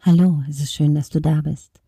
Hallo, 0.00 0.44
es 0.48 0.60
ist 0.60 0.72
schön, 0.72 0.94
dass 0.94 1.10
du 1.10 1.20
da 1.20 1.40
bist. 1.40 1.80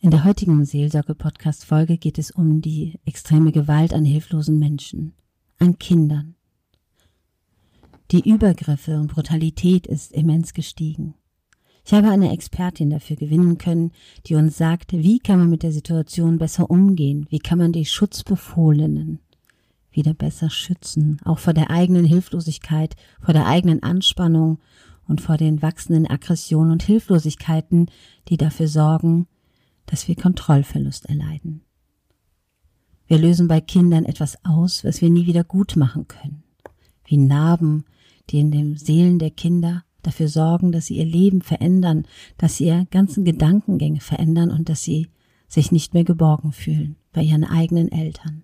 In 0.00 0.10
der 0.10 0.24
heutigen 0.24 0.64
Seelsorge-Podcast-Folge 0.64 1.98
geht 1.98 2.18
es 2.18 2.32
um 2.32 2.60
die 2.60 2.98
extreme 3.04 3.52
Gewalt 3.52 3.94
an 3.94 4.04
hilflosen 4.04 4.58
Menschen, 4.58 5.14
an 5.60 5.78
Kindern. 5.78 6.34
Die 8.10 8.28
Übergriffe 8.28 8.98
und 8.98 9.12
Brutalität 9.12 9.86
ist 9.86 10.10
immens 10.10 10.52
gestiegen. 10.52 11.14
Ich 11.84 11.92
habe 11.92 12.10
eine 12.10 12.32
Expertin 12.32 12.90
dafür 12.90 13.14
gewinnen 13.14 13.56
können, 13.56 13.92
die 14.26 14.34
uns 14.34 14.58
sagt, 14.58 14.92
wie 14.92 15.20
kann 15.20 15.38
man 15.38 15.48
mit 15.48 15.62
der 15.62 15.72
Situation 15.72 16.38
besser 16.38 16.68
umgehen, 16.68 17.26
wie 17.30 17.38
kann 17.38 17.58
man 17.58 17.70
die 17.70 17.84
Schutzbefohlenen 17.84 19.20
wieder 19.92 20.12
besser 20.12 20.50
schützen, 20.50 21.20
auch 21.24 21.38
vor 21.38 21.54
der 21.54 21.70
eigenen 21.70 22.04
Hilflosigkeit, 22.04 22.96
vor 23.20 23.32
der 23.32 23.46
eigenen 23.46 23.84
Anspannung 23.84 24.58
und 25.08 25.20
vor 25.20 25.36
den 25.36 25.62
wachsenden 25.62 26.06
Aggressionen 26.06 26.72
und 26.72 26.82
Hilflosigkeiten, 26.82 27.90
die 28.28 28.36
dafür 28.36 28.68
sorgen, 28.68 29.26
dass 29.86 30.08
wir 30.08 30.16
Kontrollverlust 30.16 31.06
erleiden. 31.06 31.62
Wir 33.06 33.18
lösen 33.18 33.46
bei 33.46 33.60
Kindern 33.60 34.04
etwas 34.04 34.44
aus, 34.44 34.84
was 34.84 35.00
wir 35.00 35.10
nie 35.10 35.26
wieder 35.26 35.44
gut 35.44 35.76
machen 35.76 36.08
können, 36.08 36.42
wie 37.04 37.16
Narben, 37.16 37.84
die 38.30 38.40
in 38.40 38.50
den 38.50 38.76
Seelen 38.76 39.20
der 39.20 39.30
Kinder 39.30 39.84
dafür 40.02 40.28
sorgen, 40.28 40.72
dass 40.72 40.86
sie 40.86 40.96
ihr 40.96 41.04
Leben 41.04 41.42
verändern, 41.42 42.06
dass 42.38 42.56
sie 42.56 42.66
ihre 42.66 42.86
ganzen 42.86 43.24
Gedankengänge 43.24 44.00
verändern 44.00 44.50
und 44.50 44.68
dass 44.68 44.82
sie 44.82 45.08
sich 45.48 45.70
nicht 45.70 45.94
mehr 45.94 46.04
geborgen 46.04 46.52
fühlen 46.52 46.96
bei 47.12 47.22
ihren 47.22 47.44
eigenen 47.44 47.90
Eltern. 47.90 48.42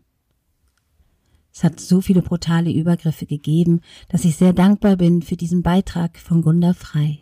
Es 1.52 1.64
hat 1.64 1.80
so 1.80 2.00
viele 2.00 2.22
brutale 2.22 2.72
Übergriffe 2.72 3.26
gegeben, 3.26 3.80
dass 4.08 4.24
ich 4.24 4.36
sehr 4.36 4.52
dankbar 4.52 4.96
bin 4.96 5.22
für 5.22 5.36
diesen 5.36 5.62
Beitrag 5.62 6.18
von 6.18 6.42
Gunda 6.42 6.72
Frei. 6.72 7.18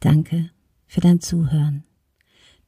Danke 0.00 0.50
für 0.86 1.00
dein 1.00 1.20
Zuhören. 1.20 1.84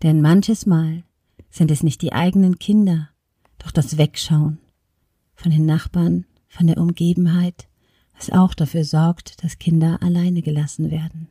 Denn 0.02 0.20
manches 0.20 0.66
Mal 0.66 1.04
sind 1.50 1.70
es 1.70 1.82
nicht 1.82 2.02
die 2.02 2.12
eigenen 2.12 2.58
Kinder, 2.58 3.08
doch 3.58 3.70
das 3.70 3.96
Wegschauen 3.96 4.58
von 5.34 5.50
den 5.50 5.66
Nachbarn, 5.66 6.26
von 6.48 6.66
der 6.66 6.78
Umgebenheit, 6.78 7.68
was 8.16 8.30
auch 8.30 8.54
dafür 8.54 8.84
sorgt, 8.84 9.42
dass 9.42 9.58
Kinder 9.58 10.02
alleine 10.02 10.42
gelassen 10.42 10.90
werden. 10.90 11.28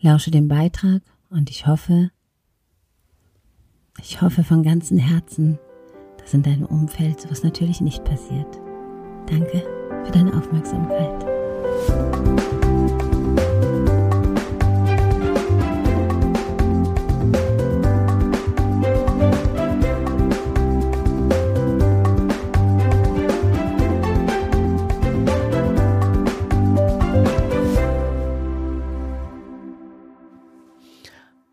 Lausche 0.00 0.30
dem 0.30 0.48
Beitrag 0.48 1.02
und 1.28 1.50
ich 1.50 1.66
hoffe, 1.66 2.10
ich 4.00 4.22
hoffe 4.22 4.44
von 4.44 4.62
ganzem 4.62 4.98
Herzen, 4.98 5.58
dass 6.26 6.34
in 6.34 6.42
deinem 6.42 6.66
Umfeld 6.66 7.20
sowas 7.20 7.44
natürlich 7.44 7.80
nicht 7.80 8.02
passiert. 8.02 8.60
Danke 9.26 9.62
für 10.04 10.10
deine 10.10 10.36
Aufmerksamkeit. 10.36 11.24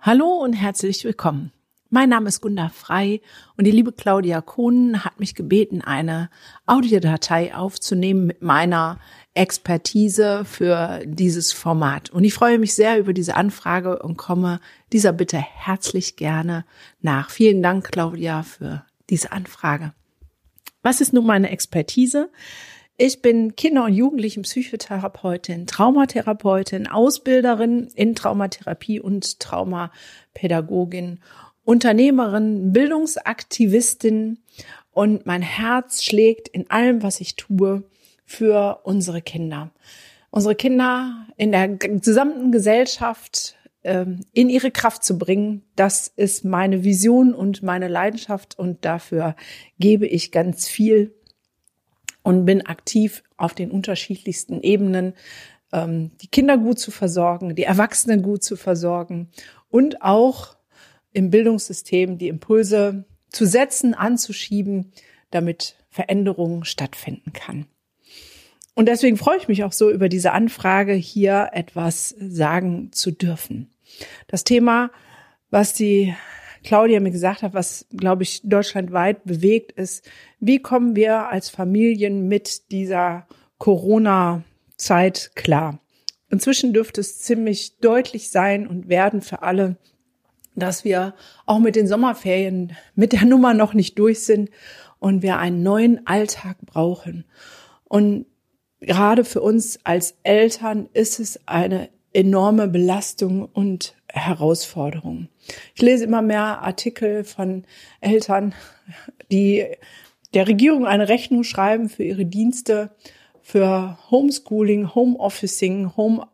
Hallo 0.01 0.25
und 0.44 0.53
herzlich 0.53 1.03
willkommen. 1.05 1.51
Mein 1.94 2.09
Name 2.09 2.27
ist 2.30 2.41
Gunda 2.41 2.69
Frei 2.69 3.22
und 3.55 3.66
die 3.66 3.72
liebe 3.72 3.91
Claudia 3.91 4.41
Kohn 4.41 5.05
hat 5.05 5.19
mich 5.19 5.36
gebeten, 5.36 5.83
eine 5.83 6.31
Audiodatei 6.66 7.53
aufzunehmen 7.53 8.25
mit 8.25 8.41
meiner 8.41 9.00
Expertise 9.35 10.44
für 10.44 11.03
dieses 11.05 11.53
Format. 11.53 12.09
Und 12.09 12.23
ich 12.23 12.33
freue 12.33 12.58
mich 12.58 12.73
sehr 12.73 12.97
über 12.97 13.13
diese 13.13 13.35
Anfrage 13.35 14.00
und 14.00 14.17
komme 14.17 14.59
dieser 14.91 15.13
Bitte 15.13 15.38
herzlich 15.38 16.16
gerne 16.16 16.66
nach. 17.02 17.30
Vielen 17.30 17.61
Dank, 17.61 17.91
Claudia, 17.91 18.41
für 18.41 18.83
diese 19.11 19.31
Anfrage. 19.31 19.94
Was 20.81 21.00
ist 21.00 21.13
nun 21.13 21.28
meine 21.28 21.51
Expertise? 21.51 22.31
Ich 22.97 23.22
bin 23.22 23.56
Kinder- 23.56 23.85
und 23.85 23.94
Jugendlichen-Psychotherapeutin, 23.94 25.67
Traumatherapeutin, 25.67 26.88
Ausbilderin 26.88 27.90
in 27.94 28.16
Traumatherapie 28.16 29.00
und 29.00 29.40
Traumapädagogin 29.40 31.19
Unternehmerin, 31.66 32.74
Bildungsaktivistin 32.74 34.40
und 34.91 35.25
mein 35.25 35.41
Herz 35.41 36.03
schlägt 36.03 36.47
in 36.50 36.69
allem, 36.69 37.03
was 37.03 37.19
ich 37.22 37.35
tue, 37.35 37.84
für 38.25 38.81
unsere 38.84 39.22
Kinder. 39.22 39.72
Unsere 40.29 40.56
Kinder 40.56 41.28
in 41.38 41.52
der 41.52 41.68
gesamten 41.68 42.52
Gesellschaft 42.52 43.56
ähm, 43.84 44.22
in 44.34 44.50
ihre 44.50 44.72
Kraft 44.72 45.03
zu 45.03 45.18
bringen, 45.18 45.63
das 45.75 46.12
ist 46.16 46.46
meine 46.46 46.84
Vision 46.84 47.34
und 47.34 47.63
meine 47.63 47.88
Leidenschaft 47.88 48.57
und 48.57 48.85
dafür 48.85 49.35
gebe 49.78 50.07
ich 50.07 50.31
ganz 50.31 50.68
viel 50.68 51.13
und 52.23 52.46
bin 52.46 52.66
aktiv 52.66 53.23
auf 53.38 53.53
den 53.53 53.72
unterschiedlichsten 53.72 54.62
Ebenen, 54.62 55.13
ähm, 55.72 56.12
die 56.22 56.28
Kinder 56.28 56.57
gut 56.57 56.79
zu 56.79 56.91
versorgen, 56.91 57.56
die 57.56 57.63
Erwachsenen 57.63 58.23
gut 58.23 58.44
zu 58.44 58.56
versorgen 58.56 59.29
und 59.69 60.02
auch 60.02 60.53
im 61.13 61.29
Bildungssystem 61.29 62.18
die 62.18 62.28
Impulse 62.28 63.06
zu 63.29 63.46
setzen, 63.46 63.94
anzuschieben, 63.94 64.91
damit 65.31 65.75
Veränderungen 65.90 66.66
stattfinden 66.66 67.34
kann. 67.34 67.66
Und 68.75 68.88
deswegen 68.88 69.18
freue 69.18 69.38
ich 69.38 69.47
mich 69.47 69.63
auch 69.63 69.72
so 69.72 69.91
über 69.91 70.09
diese 70.09 70.31
Anfrage, 70.31 70.94
hier 70.94 71.50
etwas 71.53 72.09
sagen 72.09 72.91
zu 72.91 73.12
dürfen. 73.12 73.69
Das 74.28 74.44
Thema, 74.44 74.91
was 75.52 75.73
die 75.73 76.16
Claudia 76.63 77.00
mir 77.00 77.12
gesagt 77.12 77.44
hat, 77.44 77.53
was, 77.53 77.85
glaube 77.96 78.23
ich, 78.23 78.41
deutschlandweit 78.44 79.25
bewegt, 79.25 79.73
ist, 79.73 80.09
wie 80.40 80.59
kommen 80.59 80.96
wir 80.96 81.29
als 81.29 81.50
Familien 81.50 82.28
mit 82.28 82.72
dieser 82.72 83.28
Corona-Zeit 83.59 85.31
klar? 85.35 85.79
Inzwischen 86.29 86.73
dürfte 86.73 87.02
es 87.02 87.19
ziemlich 87.19 87.78
deutlich 87.78 88.31
sein 88.31 88.66
und 88.66 88.90
werden 88.90 89.22
für 89.22 89.44
alle, 89.44 89.78
dass 90.56 90.84
wir 90.84 91.14
auch 91.46 91.59
mit 91.59 91.75
den 91.75 91.88
Sommerferien 91.88 92.75
mit 92.96 93.14
der 93.14 93.25
Nummer 93.25 93.53
noch 93.53 93.74
nicht 93.74 93.97
durch 94.00 94.22
sind 94.22 94.50
und 95.00 95.22
wir 95.22 95.38
einen 95.38 95.64
neuen 95.64 96.06
Alltag 96.08 96.58
brauchen. 96.66 97.25
Und 97.86 98.25
gerade 98.80 99.24
für 99.24 99.41
uns 99.41 99.80
als 99.84 100.16
Eltern 100.24 100.90
ist 100.94 101.19
es 101.19 101.40
eine 101.46 101.90
enorme 102.14 102.68
Belastung 102.68 103.46
und 103.46 103.96
Herausforderung. 104.08 105.28
Ich 105.74 105.81
lese 105.81 106.03
immer 106.06 106.22
mehr 106.22 106.62
Artikel 106.62 107.24
von 107.24 107.66
Eltern, 108.02 108.53
die 109.31 109.66
der 110.34 110.47
Regierung 110.47 110.85
eine 110.85 111.09
Rechnung 111.09 111.44
schreiben 111.44 111.90
für 111.90 112.03
ihre 112.03 112.25
Dienste, 112.25 112.91
für 113.41 113.97
Homeschooling, 114.09 114.96
Homeofficing, 114.96 115.96
Home, 115.97 116.28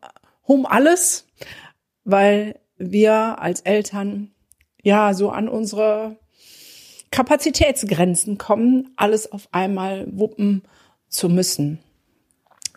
Home 0.48 0.70
alles, 0.70 1.28
weil 2.04 2.60
wir 2.80 3.40
als 3.40 3.62
Eltern 3.62 4.32
ja 4.82 5.14
so 5.14 5.30
an 5.30 5.48
unsere 5.48 6.18
Kapazitätsgrenzen 7.12 8.38
kommen, 8.38 8.92
alles 8.96 9.32
auf 9.32 9.50
einmal 9.52 10.08
wuppen 10.12 10.64
zu 11.08 11.30
müssen. 11.30 11.80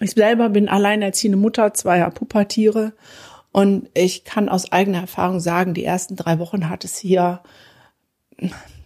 Ich 0.01 0.13
selber 0.13 0.49
bin 0.49 0.69
alleinerziehende 0.69 1.39
Mutter 1.39 1.75
zweier 1.75 2.11
Puppatiere 2.11 2.93
und 3.53 3.89
ich 3.95 4.25
kann 4.25 4.49
aus 4.49 4.73
eigener 4.73 5.03
Erfahrung 5.03 5.39
sagen, 5.39 5.75
die 5.75 5.85
ersten 5.85 6.17
drei 6.17 6.39
Wochen 6.39 6.69
hat 6.69 6.85
es 6.85 6.99
hier 6.99 7.41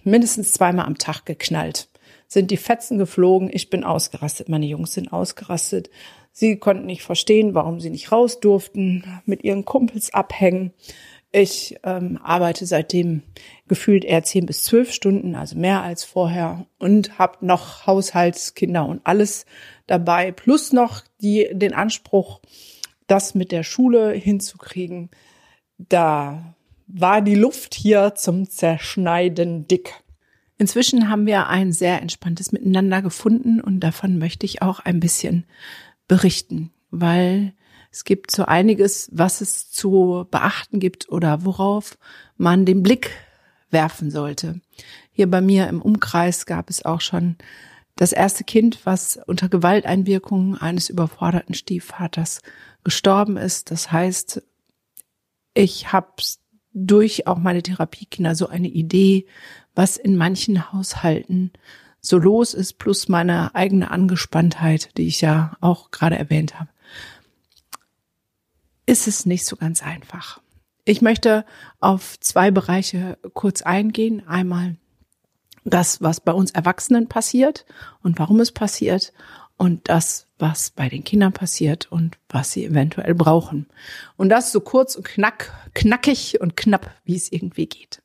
mindestens 0.04 0.52
zweimal 0.52 0.86
am 0.86 0.98
Tag 0.98 1.24
geknallt. 1.24 1.88
Sind 2.28 2.50
die 2.50 2.56
Fetzen 2.56 2.98
geflogen, 2.98 3.48
ich 3.52 3.70
bin 3.70 3.84
ausgerastet, 3.84 4.48
meine 4.48 4.66
Jungs 4.66 4.92
sind 4.92 5.12
ausgerastet. 5.12 5.90
Sie 6.32 6.56
konnten 6.56 6.84
nicht 6.86 7.02
verstehen, 7.02 7.54
warum 7.54 7.80
sie 7.80 7.88
nicht 7.88 8.12
raus 8.12 8.40
durften, 8.40 9.04
mit 9.24 9.44
ihren 9.44 9.64
Kumpels 9.64 10.12
abhängen. 10.12 10.74
Ich 11.38 11.76
ähm, 11.82 12.18
arbeite 12.22 12.64
seitdem 12.64 13.20
gefühlt 13.68 14.06
eher 14.06 14.22
zehn 14.22 14.46
bis 14.46 14.64
zwölf 14.64 14.90
Stunden, 14.90 15.34
also 15.34 15.54
mehr 15.58 15.82
als 15.82 16.02
vorher, 16.02 16.64
und 16.78 17.18
habe 17.18 17.44
noch 17.44 17.86
Haushaltskinder 17.86 18.86
und 18.86 19.02
alles 19.04 19.44
dabei, 19.86 20.32
plus 20.32 20.72
noch 20.72 21.02
die, 21.20 21.50
den 21.52 21.74
Anspruch, 21.74 22.40
das 23.06 23.34
mit 23.34 23.52
der 23.52 23.64
Schule 23.64 24.12
hinzukriegen. 24.12 25.10
Da 25.76 26.54
war 26.86 27.20
die 27.20 27.34
Luft 27.34 27.74
hier 27.74 28.14
zum 28.14 28.48
Zerschneiden 28.48 29.68
dick. 29.68 29.92
Inzwischen 30.56 31.10
haben 31.10 31.26
wir 31.26 31.48
ein 31.48 31.70
sehr 31.70 32.00
entspanntes 32.00 32.50
Miteinander 32.50 33.02
gefunden 33.02 33.60
und 33.60 33.80
davon 33.80 34.16
möchte 34.16 34.46
ich 34.46 34.62
auch 34.62 34.80
ein 34.80 35.00
bisschen 35.00 35.44
berichten, 36.08 36.72
weil 36.90 37.52
es 37.90 38.04
gibt 38.04 38.30
so 38.30 38.44
einiges, 38.44 39.08
was 39.12 39.40
es 39.40 39.70
zu 39.70 40.26
beachten 40.30 40.80
gibt 40.80 41.08
oder 41.08 41.44
worauf 41.44 41.98
man 42.36 42.64
den 42.64 42.82
Blick 42.82 43.10
werfen 43.70 44.10
sollte. 44.10 44.60
Hier 45.12 45.30
bei 45.30 45.40
mir 45.40 45.68
im 45.68 45.82
Umkreis 45.82 46.46
gab 46.46 46.70
es 46.70 46.84
auch 46.84 47.00
schon 47.00 47.36
das 47.96 48.12
erste 48.12 48.44
Kind, 48.44 48.80
was 48.84 49.18
unter 49.26 49.48
Gewalteinwirkungen 49.48 50.56
eines 50.60 50.90
überforderten 50.90 51.54
Stiefvaters 51.54 52.42
gestorben 52.84 53.36
ist. 53.36 53.70
Das 53.70 53.90
heißt, 53.90 54.42
ich 55.54 55.92
habe 55.92 56.12
durch 56.74 57.26
auch 57.26 57.38
meine 57.38 57.62
Therapiekinder 57.62 58.34
so 58.34 58.48
eine 58.48 58.68
Idee, 58.68 59.26
was 59.74 59.96
in 59.96 60.16
manchen 60.16 60.72
Haushalten 60.72 61.52
so 62.00 62.18
los 62.18 62.54
ist, 62.54 62.78
plus 62.78 63.08
meine 63.08 63.54
eigene 63.54 63.90
Angespanntheit, 63.90 64.90
die 64.96 65.06
ich 65.06 65.22
ja 65.22 65.56
auch 65.60 65.90
gerade 65.90 66.18
erwähnt 66.18 66.60
habe, 66.60 66.70
ist 68.86 69.08
es 69.08 69.26
nicht 69.26 69.44
so 69.44 69.56
ganz 69.56 69.82
einfach. 69.82 70.40
Ich 70.84 71.02
möchte 71.02 71.44
auf 71.80 72.18
zwei 72.20 72.50
Bereiche 72.50 73.18
kurz 73.34 73.62
eingehen. 73.62 74.26
Einmal 74.26 74.76
das, 75.64 76.00
was 76.00 76.20
bei 76.20 76.32
uns 76.32 76.52
Erwachsenen 76.52 77.08
passiert 77.08 77.66
und 78.02 78.18
warum 78.20 78.38
es 78.38 78.52
passiert 78.52 79.12
und 79.56 79.88
das, 79.88 80.26
was 80.38 80.70
bei 80.70 80.88
den 80.88 81.02
Kindern 81.02 81.32
passiert 81.32 81.90
und 81.90 82.18
was 82.28 82.52
sie 82.52 82.64
eventuell 82.64 83.14
brauchen. 83.14 83.66
Und 84.16 84.28
das 84.28 84.52
so 84.52 84.60
kurz 84.60 84.94
und 84.94 85.04
knack, 85.04 85.52
knackig 85.74 86.40
und 86.40 86.56
knapp, 86.56 86.90
wie 87.04 87.16
es 87.16 87.32
irgendwie 87.32 87.66
geht. 87.66 88.02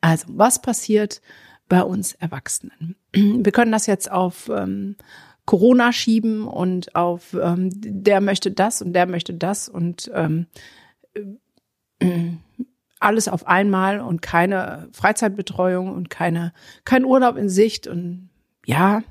Also, 0.00 0.26
was 0.28 0.60
passiert 0.60 1.22
bei 1.68 1.82
uns 1.82 2.14
Erwachsenen? 2.14 2.96
Wir 3.12 3.52
können 3.52 3.72
das 3.72 3.86
jetzt 3.86 4.10
auf 4.10 4.48
ähm, 4.48 4.96
Corona 5.48 5.94
schieben 5.94 6.46
und 6.46 6.94
auf 6.94 7.32
ähm, 7.32 7.70
der 7.72 8.20
möchte 8.20 8.50
das 8.50 8.82
und 8.82 8.92
der 8.92 9.06
möchte 9.06 9.32
das 9.32 9.70
und 9.70 10.10
ähm, 10.12 10.44
äh, 12.00 12.32
alles 13.00 13.28
auf 13.28 13.46
einmal 13.46 14.00
und 14.00 14.20
keine 14.20 14.90
Freizeitbetreuung 14.92 15.90
und 15.90 16.10
keine 16.10 16.52
kein 16.84 17.06
Urlaub 17.06 17.38
in 17.38 17.48
Sicht 17.48 17.86
und 17.86 18.28
ja, 18.66 19.02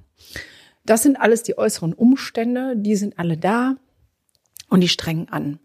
das 0.85 1.01
sind 1.01 1.19
alles 1.19 1.41
die 1.41 1.57
äußeren 1.57 1.93
Umstände, 1.93 2.75
die 2.77 2.95
sind 2.97 3.17
alle 3.17 3.39
da 3.39 3.75
und 4.69 4.81
die 4.81 4.89
strengen 4.89 5.29
an. 5.29 5.57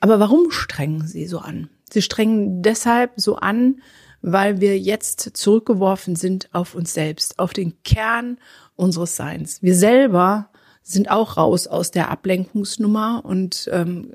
Aber 0.00 0.18
warum 0.18 0.50
strengen 0.50 1.06
sie 1.06 1.28
so 1.28 1.38
an? 1.38 1.70
Sie 1.92 2.02
strengen 2.02 2.60
deshalb 2.60 3.12
so 3.14 3.36
an, 3.36 3.82
weil 4.22 4.60
wir 4.60 4.78
jetzt 4.78 5.36
zurückgeworfen 5.36 6.16
sind 6.16 6.48
auf 6.52 6.74
uns 6.74 6.92
selbst, 6.92 7.38
auf 7.38 7.52
den 7.52 7.82
Kern 7.82 8.38
unseres 8.74 9.16
Seins. 9.16 9.62
Wir 9.62 9.74
selber 9.74 10.50
sind 10.82 11.10
auch 11.10 11.36
raus 11.36 11.66
aus 11.66 11.90
der 11.90 12.10
Ablenkungsnummer 12.10 13.22
und 13.24 13.68
ähm, 13.72 14.12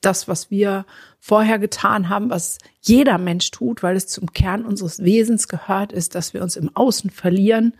das, 0.00 0.28
was 0.28 0.50
wir 0.50 0.86
vorher 1.18 1.58
getan 1.58 2.08
haben, 2.08 2.30
was 2.30 2.58
jeder 2.80 3.18
Mensch 3.18 3.50
tut, 3.50 3.82
weil 3.82 3.96
es 3.96 4.06
zum 4.06 4.32
Kern 4.32 4.64
unseres 4.64 5.02
Wesens 5.02 5.48
gehört, 5.48 5.92
ist, 5.92 6.14
dass 6.14 6.32
wir 6.32 6.42
uns 6.42 6.56
im 6.56 6.74
Außen 6.74 7.10
verlieren 7.10 7.74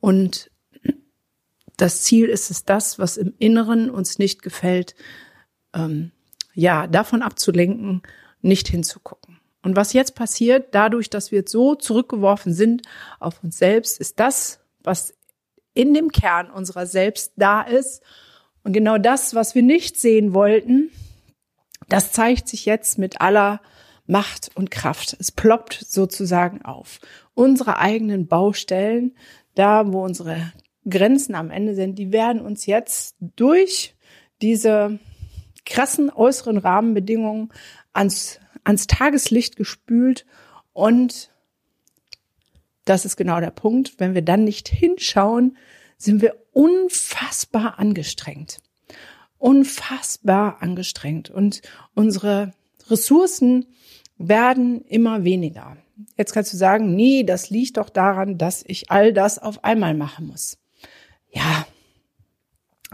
und 0.00 0.50
das 1.76 2.02
Ziel 2.02 2.26
ist 2.28 2.50
es, 2.50 2.64
das, 2.64 2.98
was 2.98 3.16
im 3.16 3.34
Inneren 3.38 3.90
uns 3.90 4.18
nicht 4.18 4.42
gefällt, 4.42 4.94
ähm, 5.74 6.12
ja, 6.54 6.86
davon 6.86 7.22
abzulenken, 7.22 8.02
nicht 8.40 8.68
hinzugucken. 8.68 9.25
Und 9.66 9.74
was 9.74 9.92
jetzt 9.94 10.14
passiert, 10.14 10.68
dadurch, 10.76 11.10
dass 11.10 11.32
wir 11.32 11.42
so 11.44 11.74
zurückgeworfen 11.74 12.54
sind 12.54 12.82
auf 13.18 13.42
uns 13.42 13.58
selbst, 13.58 13.98
ist 13.98 14.20
das, 14.20 14.60
was 14.84 15.12
in 15.74 15.92
dem 15.92 16.12
Kern 16.12 16.52
unserer 16.52 16.86
selbst 16.86 17.32
da 17.34 17.62
ist. 17.62 18.00
Und 18.62 18.74
genau 18.74 18.96
das, 18.96 19.34
was 19.34 19.56
wir 19.56 19.64
nicht 19.64 20.00
sehen 20.00 20.34
wollten, 20.34 20.92
das 21.88 22.12
zeigt 22.12 22.46
sich 22.46 22.64
jetzt 22.64 22.96
mit 22.96 23.20
aller 23.20 23.60
Macht 24.06 24.52
und 24.54 24.70
Kraft. 24.70 25.16
Es 25.18 25.32
ploppt 25.32 25.84
sozusagen 25.84 26.64
auf. 26.64 27.00
Unsere 27.34 27.78
eigenen 27.78 28.28
Baustellen, 28.28 29.16
da 29.56 29.92
wo 29.92 30.04
unsere 30.04 30.52
Grenzen 30.88 31.34
am 31.34 31.50
Ende 31.50 31.74
sind, 31.74 31.98
die 31.98 32.12
werden 32.12 32.40
uns 32.40 32.66
jetzt 32.66 33.16
durch 33.18 33.96
diese 34.40 35.00
krassen 35.64 36.08
äußeren 36.08 36.56
Rahmenbedingungen 36.56 37.50
ans, 37.92 38.38
ans 38.66 38.86
Tageslicht 38.86 39.56
gespült 39.56 40.26
und 40.72 41.30
das 42.84 43.04
ist 43.04 43.16
genau 43.16 43.40
der 43.40 43.50
Punkt. 43.50 43.94
Wenn 43.98 44.14
wir 44.14 44.22
dann 44.22 44.44
nicht 44.44 44.68
hinschauen, 44.68 45.56
sind 45.98 46.20
wir 46.22 46.36
unfassbar 46.52 47.78
angestrengt. 47.78 48.58
Unfassbar 49.38 50.62
angestrengt. 50.62 51.30
Und 51.30 51.62
unsere 51.94 52.52
Ressourcen 52.88 53.66
werden 54.18 54.82
immer 54.82 55.24
weniger. 55.24 55.76
Jetzt 56.16 56.32
kannst 56.32 56.52
du 56.52 56.56
sagen, 56.56 56.94
nee, 56.94 57.24
das 57.24 57.50
liegt 57.50 57.76
doch 57.76 57.90
daran, 57.90 58.38
dass 58.38 58.62
ich 58.66 58.90
all 58.90 59.12
das 59.12 59.38
auf 59.38 59.64
einmal 59.64 59.94
machen 59.94 60.26
muss. 60.28 60.58
Ja, 61.30 61.66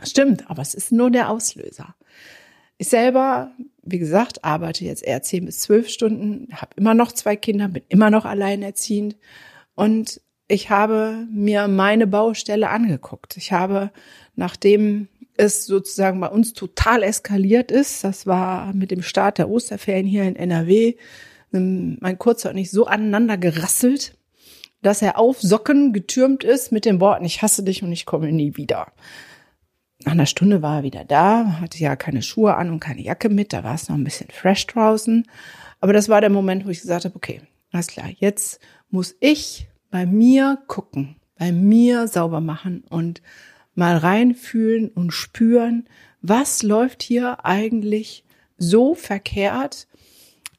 stimmt, 0.02 0.48
aber 0.50 0.62
es 0.62 0.74
ist 0.74 0.92
nur 0.92 1.10
der 1.10 1.28
Auslöser. 1.28 1.94
Ich 2.82 2.88
selber, 2.88 3.52
wie 3.84 4.00
gesagt, 4.00 4.42
arbeite 4.42 4.84
jetzt 4.84 5.04
eher 5.04 5.22
zehn 5.22 5.44
bis 5.44 5.60
zwölf 5.60 5.88
Stunden, 5.88 6.48
habe 6.52 6.72
immer 6.74 6.94
noch 6.94 7.12
zwei 7.12 7.36
Kinder, 7.36 7.68
bin 7.68 7.84
immer 7.88 8.10
noch 8.10 8.24
alleinerziehend 8.24 9.16
und 9.76 10.20
ich 10.48 10.68
habe 10.68 11.24
mir 11.30 11.68
meine 11.68 12.08
Baustelle 12.08 12.70
angeguckt. 12.70 13.36
Ich 13.36 13.52
habe, 13.52 13.92
nachdem 14.34 15.06
es 15.36 15.64
sozusagen 15.64 16.18
bei 16.18 16.26
uns 16.26 16.54
total 16.54 17.04
eskaliert 17.04 17.70
ist, 17.70 18.02
das 18.02 18.26
war 18.26 18.72
mit 18.72 18.90
dem 18.90 19.02
Start 19.02 19.38
der 19.38 19.48
Osterferien 19.48 20.04
hier 20.04 20.24
in 20.24 20.34
NRW, 20.34 20.96
mein 21.52 22.18
Kurzer 22.18 22.50
und 22.50 22.58
ich 22.58 22.72
so 22.72 22.86
aneinander 22.86 23.38
gerasselt, 23.38 24.18
dass 24.82 25.02
er 25.02 25.20
auf 25.20 25.40
Socken 25.40 25.92
getürmt 25.92 26.42
ist 26.42 26.72
mit 26.72 26.84
den 26.84 26.98
Worten, 26.98 27.26
ich 27.26 27.42
hasse 27.42 27.62
dich 27.62 27.84
und 27.84 27.92
ich 27.92 28.06
komme 28.06 28.32
nie 28.32 28.56
wieder. 28.56 28.88
Nach 30.04 30.12
einer 30.12 30.26
Stunde 30.26 30.62
war 30.62 30.78
er 30.78 30.82
wieder 30.82 31.04
da, 31.04 31.60
hatte 31.60 31.78
ja 31.78 31.96
keine 31.96 32.22
Schuhe 32.22 32.56
an 32.56 32.70
und 32.70 32.80
keine 32.80 33.02
Jacke 33.02 33.28
mit, 33.28 33.52
da 33.52 33.62
war 33.62 33.74
es 33.74 33.88
noch 33.88 33.96
ein 33.96 34.04
bisschen 34.04 34.28
fresh 34.30 34.66
draußen. 34.66 35.26
Aber 35.80 35.92
das 35.92 36.08
war 36.08 36.20
der 36.20 36.30
Moment, 36.30 36.66
wo 36.66 36.70
ich 36.70 36.80
gesagt 36.80 37.04
habe, 37.04 37.14
okay, 37.16 37.40
alles 37.72 37.86
klar, 37.88 38.08
jetzt 38.18 38.60
muss 38.90 39.16
ich 39.20 39.68
bei 39.90 40.06
mir 40.06 40.58
gucken, 40.66 41.16
bei 41.38 41.52
mir 41.52 42.08
sauber 42.08 42.40
machen 42.40 42.84
und 42.88 43.22
mal 43.74 43.96
reinfühlen 43.96 44.88
und 44.88 45.12
spüren, 45.12 45.88
was 46.20 46.62
läuft 46.62 47.02
hier 47.02 47.44
eigentlich 47.44 48.24
so 48.58 48.94
verkehrt, 48.94 49.88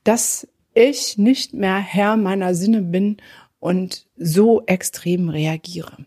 dass 0.03 0.47
ich 0.73 1.17
nicht 1.17 1.53
mehr 1.53 1.77
Herr 1.77 2.17
meiner 2.17 2.55
Sinne 2.55 2.81
bin 2.81 3.17
und 3.59 4.07
so 4.17 4.63
extrem 4.65 5.29
reagiere. 5.29 6.05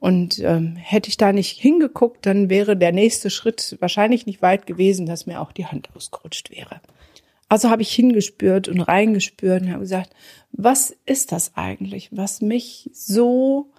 Und 0.00 0.38
ähm, 0.38 0.76
hätte 0.76 1.10
ich 1.10 1.18
da 1.18 1.30
nicht 1.30 1.60
hingeguckt, 1.60 2.24
dann 2.24 2.48
wäre 2.48 2.74
der 2.74 2.90
nächste 2.90 3.28
Schritt 3.28 3.76
wahrscheinlich 3.80 4.24
nicht 4.24 4.40
weit 4.40 4.66
gewesen, 4.66 5.04
dass 5.04 5.26
mir 5.26 5.42
auch 5.42 5.52
die 5.52 5.66
Hand 5.66 5.90
ausgerutscht 5.94 6.50
wäre. 6.50 6.80
Also 7.50 7.68
habe 7.68 7.82
ich 7.82 7.92
hingespürt 7.92 8.68
und 8.68 8.80
reingespürt 8.80 9.62
und 9.62 9.70
habe 9.70 9.80
gesagt, 9.80 10.14
was 10.52 10.96
ist 11.04 11.32
das 11.32 11.54
eigentlich, 11.54 12.08
was 12.16 12.40
mich 12.40 12.88
so 12.94 13.72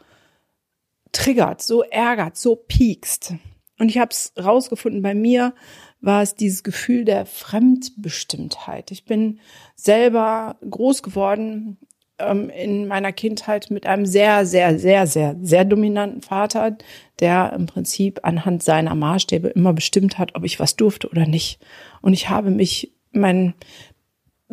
triggert, 1.11 1.63
so 1.63 1.81
ärgert, 1.81 2.37
so 2.37 2.55
piekst? 2.55 3.33
Und 3.79 3.89
ich 3.89 3.97
habe 3.97 4.11
es 4.11 4.33
rausgefunden, 4.37 5.01
bei 5.01 5.15
mir 5.15 5.55
war 6.01 6.21
es 6.21 6.35
dieses 6.35 6.61
Gefühl 6.61 7.03
der 7.03 7.25
Fremdbestimmtheit. 7.25 8.91
Ich 8.91 9.05
bin 9.05 9.39
selber 9.75 10.57
groß 10.69 11.01
geworden 11.01 11.79
ähm, 12.25 12.49
in 12.49 12.87
meiner 12.87 13.11
Kindheit 13.11 13.71
mit 13.71 13.85
einem 13.85 14.05
sehr, 14.05 14.45
sehr, 14.45 14.77
sehr, 14.77 15.07
sehr, 15.07 15.35
sehr 15.41 15.65
dominanten 15.65 16.21
Vater, 16.21 16.77
der 17.19 17.53
im 17.53 17.65
Prinzip 17.65 18.19
anhand 18.23 18.63
seiner 18.63 18.95
Maßstäbe 18.95 19.49
immer 19.49 19.73
bestimmt 19.73 20.17
hat, 20.17 20.35
ob 20.35 20.43
ich 20.43 20.59
was 20.59 20.75
durfte 20.75 21.09
oder 21.09 21.25
nicht. 21.25 21.59
Und 22.01 22.13
ich 22.13 22.29
habe 22.29 22.51
mich 22.51 22.93
meine 23.11 23.53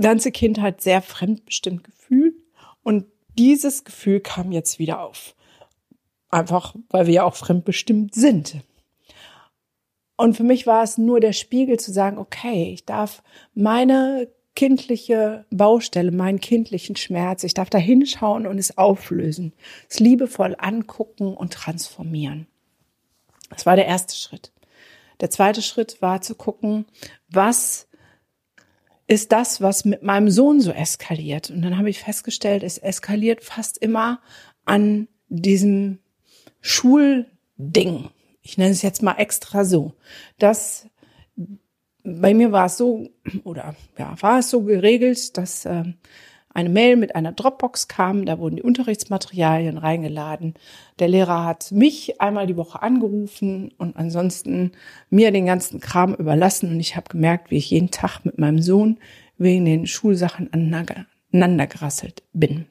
ganze 0.00 0.32
Kindheit 0.32 0.80
sehr 0.80 1.02
fremdbestimmt 1.02 1.84
gefühlt. 1.84 2.34
Und 2.82 3.06
dieses 3.38 3.84
Gefühl 3.84 4.20
kam 4.20 4.52
jetzt 4.52 4.78
wieder 4.78 5.00
auf. 5.00 5.34
Einfach, 6.30 6.74
weil 6.90 7.06
wir 7.06 7.14
ja 7.14 7.24
auch 7.24 7.36
fremdbestimmt 7.36 8.14
sind. 8.14 8.56
Und 10.16 10.36
für 10.36 10.42
mich 10.42 10.66
war 10.66 10.82
es 10.82 10.98
nur 10.98 11.20
der 11.20 11.32
Spiegel 11.32 11.78
zu 11.78 11.92
sagen, 11.92 12.18
okay, 12.18 12.72
ich 12.72 12.84
darf 12.84 13.22
meine 13.54 14.28
kindliche 14.58 15.44
Baustelle, 15.50 16.10
meinen 16.10 16.40
kindlichen 16.40 16.96
Schmerz. 16.96 17.44
Ich 17.44 17.54
darf 17.54 17.70
da 17.70 17.78
hinschauen 17.78 18.44
und 18.44 18.58
es 18.58 18.76
auflösen, 18.76 19.52
es 19.88 20.00
liebevoll 20.00 20.56
angucken 20.58 21.32
und 21.32 21.52
transformieren. 21.52 22.48
Das 23.50 23.66
war 23.66 23.76
der 23.76 23.86
erste 23.86 24.16
Schritt. 24.16 24.50
Der 25.20 25.30
zweite 25.30 25.62
Schritt 25.62 26.02
war 26.02 26.22
zu 26.22 26.34
gucken, 26.34 26.86
was 27.30 27.86
ist 29.06 29.30
das, 29.30 29.60
was 29.60 29.84
mit 29.84 30.02
meinem 30.02 30.28
Sohn 30.28 30.60
so 30.60 30.72
eskaliert. 30.72 31.50
Und 31.50 31.62
dann 31.62 31.78
habe 31.78 31.88
ich 31.88 32.00
festgestellt, 32.00 32.64
es 32.64 32.78
eskaliert 32.78 33.44
fast 33.44 33.78
immer 33.78 34.20
an 34.64 35.06
diesem 35.28 36.00
Schulding. 36.60 38.10
Ich 38.42 38.58
nenne 38.58 38.72
es 38.72 38.82
jetzt 38.82 39.04
mal 39.04 39.18
extra 39.18 39.64
so, 39.64 39.94
dass 40.40 40.88
bei 42.20 42.34
mir 42.34 42.52
war 42.52 42.66
es 42.66 42.76
so, 42.76 43.08
oder 43.44 43.74
ja, 43.98 44.14
war 44.20 44.38
es 44.38 44.50
so 44.50 44.62
geregelt, 44.62 45.36
dass 45.36 45.64
äh, 45.64 45.84
eine 46.58 46.68
Mail 46.68 46.96
mit 46.96 47.14
einer 47.14 47.32
Dropbox 47.32 47.88
kam, 47.88 48.26
da 48.26 48.38
wurden 48.38 48.56
die 48.56 48.62
Unterrichtsmaterialien 48.62 49.78
reingeladen. 49.78 50.54
Der 50.98 51.08
Lehrer 51.08 51.44
hat 51.44 51.70
mich 51.70 52.20
einmal 52.20 52.46
die 52.46 52.56
Woche 52.56 52.82
angerufen 52.82 53.72
und 53.78 53.96
ansonsten 53.96 54.72
mir 55.08 55.30
den 55.30 55.46
ganzen 55.46 55.78
Kram 55.80 56.14
überlassen 56.14 56.70
und 56.70 56.80
ich 56.80 56.96
habe 56.96 57.08
gemerkt, 57.08 57.50
wie 57.50 57.58
ich 57.58 57.70
jeden 57.70 57.90
Tag 57.90 58.24
mit 58.24 58.38
meinem 58.38 58.60
Sohn 58.60 58.98
wegen 59.36 59.66
den 59.66 59.86
Schulsachen 59.86 60.52
aneinander 60.52 61.66
gerasselt 61.66 62.24
bin. 62.32 62.66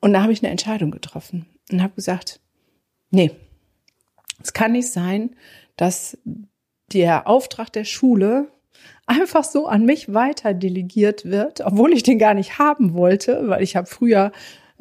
Und 0.00 0.12
da 0.12 0.22
habe 0.22 0.32
ich 0.32 0.42
eine 0.42 0.50
Entscheidung 0.50 0.90
getroffen 0.90 1.46
und 1.70 1.82
habe 1.82 1.94
gesagt, 1.94 2.40
nee, 3.10 3.30
es 4.42 4.52
kann 4.52 4.72
nicht 4.72 4.90
sein, 4.90 5.36
dass 5.76 6.18
der 6.92 7.26
Auftrag 7.26 7.72
der 7.72 7.84
Schule 7.84 8.48
einfach 9.06 9.44
so 9.44 9.66
an 9.66 9.84
mich 9.84 10.12
weiter 10.14 10.54
delegiert 10.54 11.24
wird, 11.24 11.60
obwohl 11.64 11.92
ich 11.92 12.02
den 12.02 12.18
gar 12.18 12.34
nicht 12.34 12.58
haben 12.58 12.94
wollte, 12.94 13.48
weil 13.48 13.62
ich 13.62 13.76
habe 13.76 13.86
früher 13.86 14.32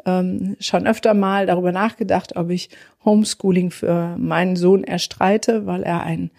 ähm, 0.06 0.56
schon 0.60 0.88
öfter 0.88 1.14
mal 1.14 1.46
darüber 1.46 1.72
nachgedacht, 1.72 2.36
ob 2.36 2.50
ich 2.50 2.70
Homeschooling 3.04 3.72
für 3.72 4.16
meinen 4.18 4.56
Sohn 4.56 4.84
erstreite, 4.84 5.66
weil 5.66 5.84
er 5.84 6.04
ein 6.04 6.32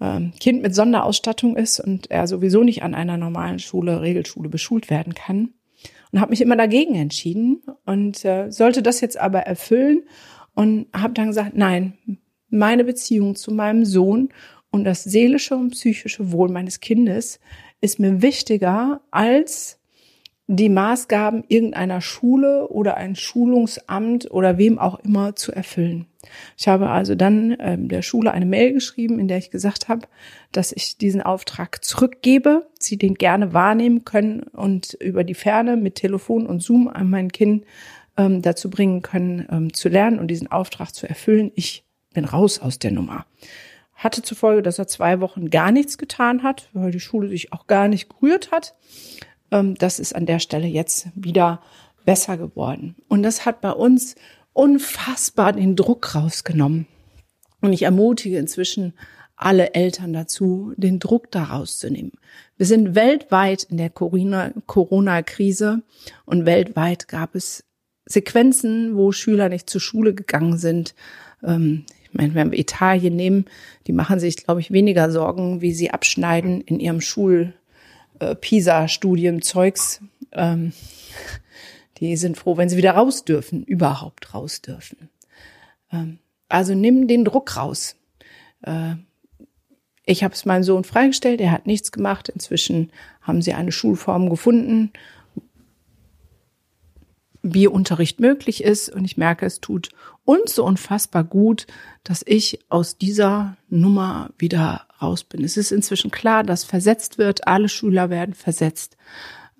ähm, 0.00 0.32
Kind 0.40 0.62
mit 0.62 0.74
Sonderausstattung 0.74 1.56
ist 1.56 1.80
und 1.80 2.10
er 2.10 2.26
sowieso 2.26 2.62
nicht 2.62 2.82
an 2.82 2.94
einer 2.94 3.16
normalen 3.16 3.58
Schule, 3.58 4.00
Regelschule 4.00 4.48
beschult 4.48 4.90
werden 4.90 5.14
kann. 5.14 5.50
Und 6.10 6.20
habe 6.20 6.30
mich 6.30 6.40
immer 6.40 6.56
dagegen 6.56 6.94
entschieden 6.94 7.60
und 7.84 8.24
äh, 8.24 8.50
sollte 8.50 8.82
das 8.82 9.02
jetzt 9.02 9.18
aber 9.18 9.40
erfüllen 9.40 10.04
und 10.54 10.86
habe 10.94 11.12
dann 11.12 11.26
gesagt, 11.26 11.54
nein, 11.54 11.98
meine 12.48 12.84
Beziehung 12.84 13.36
zu 13.36 13.52
meinem 13.52 13.84
Sohn 13.84 14.30
und 14.70 14.84
das 14.84 15.04
seelische 15.04 15.56
und 15.56 15.70
psychische 15.70 16.32
Wohl 16.32 16.50
meines 16.50 16.80
Kindes 16.80 17.40
ist 17.80 17.98
mir 17.98 18.22
wichtiger 18.22 19.00
als 19.10 19.78
die 20.50 20.70
Maßgaben 20.70 21.44
irgendeiner 21.48 22.00
Schule 22.00 22.68
oder 22.68 22.96
ein 22.96 23.16
Schulungsamt 23.16 24.30
oder 24.30 24.56
wem 24.56 24.78
auch 24.78 24.98
immer 25.00 25.36
zu 25.36 25.52
erfüllen. 25.52 26.06
Ich 26.56 26.68
habe 26.68 26.88
also 26.88 27.14
dann 27.14 27.54
ähm, 27.60 27.88
der 27.88 28.00
Schule 28.00 28.32
eine 28.32 28.46
Mail 28.46 28.72
geschrieben, 28.72 29.18
in 29.18 29.28
der 29.28 29.36
ich 29.36 29.50
gesagt 29.50 29.88
habe, 29.88 30.08
dass 30.50 30.72
ich 30.72 30.96
diesen 30.96 31.20
Auftrag 31.20 31.84
zurückgebe, 31.84 32.66
sie 32.78 32.96
den 32.96 33.14
gerne 33.14 33.52
wahrnehmen 33.52 34.06
können 34.06 34.40
und 34.40 34.94
über 34.94 35.22
die 35.22 35.34
Ferne 35.34 35.76
mit 35.76 35.96
Telefon 35.96 36.46
und 36.46 36.62
Zoom 36.62 36.88
an 36.88 37.10
mein 37.10 37.30
Kind 37.30 37.64
ähm, 38.16 38.40
dazu 38.40 38.70
bringen 38.70 39.02
können, 39.02 39.46
ähm, 39.50 39.74
zu 39.74 39.90
lernen 39.90 40.18
und 40.18 40.28
diesen 40.28 40.50
Auftrag 40.50 40.94
zu 40.94 41.06
erfüllen. 41.06 41.52
Ich 41.56 41.84
bin 42.14 42.24
raus 42.24 42.58
aus 42.58 42.78
der 42.78 42.92
Nummer 42.92 43.26
hatte 43.98 44.22
zur 44.22 44.36
Folge, 44.36 44.62
dass 44.62 44.78
er 44.78 44.86
zwei 44.86 45.20
Wochen 45.20 45.50
gar 45.50 45.72
nichts 45.72 45.98
getan 45.98 46.42
hat, 46.42 46.70
weil 46.72 46.92
die 46.92 47.00
Schule 47.00 47.28
sich 47.28 47.52
auch 47.52 47.66
gar 47.66 47.88
nicht 47.88 48.08
gerührt 48.08 48.52
hat. 48.52 48.74
Ähm, 49.50 49.74
das 49.74 49.98
ist 49.98 50.14
an 50.14 50.24
der 50.24 50.38
Stelle 50.38 50.68
jetzt 50.68 51.08
wieder 51.14 51.60
besser 52.06 52.38
geworden. 52.38 52.94
Und 53.08 53.22
das 53.22 53.44
hat 53.44 53.60
bei 53.60 53.72
uns 53.72 54.14
unfassbar 54.52 55.52
den 55.52 55.76
Druck 55.76 56.14
rausgenommen. 56.14 56.86
Und 57.60 57.72
ich 57.72 57.82
ermutige 57.82 58.38
inzwischen 58.38 58.94
alle 59.36 59.74
Eltern 59.74 60.12
dazu, 60.12 60.72
den 60.76 61.00
Druck 61.00 61.30
da 61.30 61.44
rauszunehmen. 61.44 62.12
Wir 62.56 62.66
sind 62.66 62.94
weltweit 62.94 63.64
in 63.64 63.76
der 63.76 63.90
Corona-Krise 63.90 65.82
und 66.24 66.46
weltweit 66.46 67.08
gab 67.08 67.34
es 67.34 67.64
Sequenzen, 68.06 68.96
wo 68.96 69.12
Schüler 69.12 69.48
nicht 69.48 69.68
zur 69.68 69.80
Schule 69.80 70.14
gegangen 70.14 70.56
sind. 70.56 70.94
Wenn 72.18 72.50
wir 72.50 72.58
Italien 72.58 73.14
nehmen, 73.14 73.44
die 73.86 73.92
machen 73.92 74.18
sich, 74.18 74.36
glaube 74.36 74.60
ich, 74.60 74.72
weniger 74.72 75.08
Sorgen, 75.10 75.60
wie 75.60 75.72
sie 75.72 75.92
abschneiden 75.92 76.60
in 76.60 76.80
ihrem 76.80 77.00
Schul-PISA-Studienzeugs. 77.00 80.00
Äh, 80.32 80.52
ähm, 80.52 80.72
die 81.98 82.16
sind 82.16 82.36
froh, 82.36 82.56
wenn 82.56 82.68
sie 82.68 82.76
wieder 82.76 82.90
raus 82.92 83.24
dürfen, 83.24 83.64
überhaupt 83.64 84.34
raus 84.34 84.62
dürfen. 84.62 85.08
Ähm, 85.92 86.18
also 86.48 86.74
nimm 86.74 87.06
den 87.06 87.24
Druck 87.24 87.56
raus. 87.56 87.94
Äh, 88.62 88.94
ich 90.04 90.24
habe 90.24 90.34
es 90.34 90.44
meinem 90.44 90.64
Sohn 90.64 90.84
freigestellt, 90.84 91.40
er 91.40 91.52
hat 91.52 91.66
nichts 91.66 91.92
gemacht. 91.92 92.28
Inzwischen 92.28 92.90
haben 93.20 93.42
sie 93.42 93.54
eine 93.54 93.72
Schulform 93.72 94.30
gefunden, 94.30 94.92
wie 97.42 97.66
Unterricht 97.66 98.20
möglich 98.20 98.64
ist. 98.64 98.88
Und 98.88 99.04
ich 99.04 99.16
merke, 99.16 99.46
es 99.46 99.60
tut 99.60 99.90
uns 100.24 100.54
so 100.54 100.64
unfassbar 100.64 101.24
gut, 101.24 101.66
dass 102.04 102.22
ich 102.26 102.60
aus 102.68 102.98
dieser 102.98 103.56
Nummer 103.68 104.30
wieder 104.38 104.86
raus 105.00 105.24
bin. 105.24 105.44
Es 105.44 105.56
ist 105.56 105.72
inzwischen 105.72 106.10
klar, 106.10 106.42
dass 106.42 106.64
versetzt 106.64 107.18
wird. 107.18 107.46
Alle 107.46 107.68
Schüler 107.68 108.10
werden 108.10 108.34
versetzt. 108.34 108.96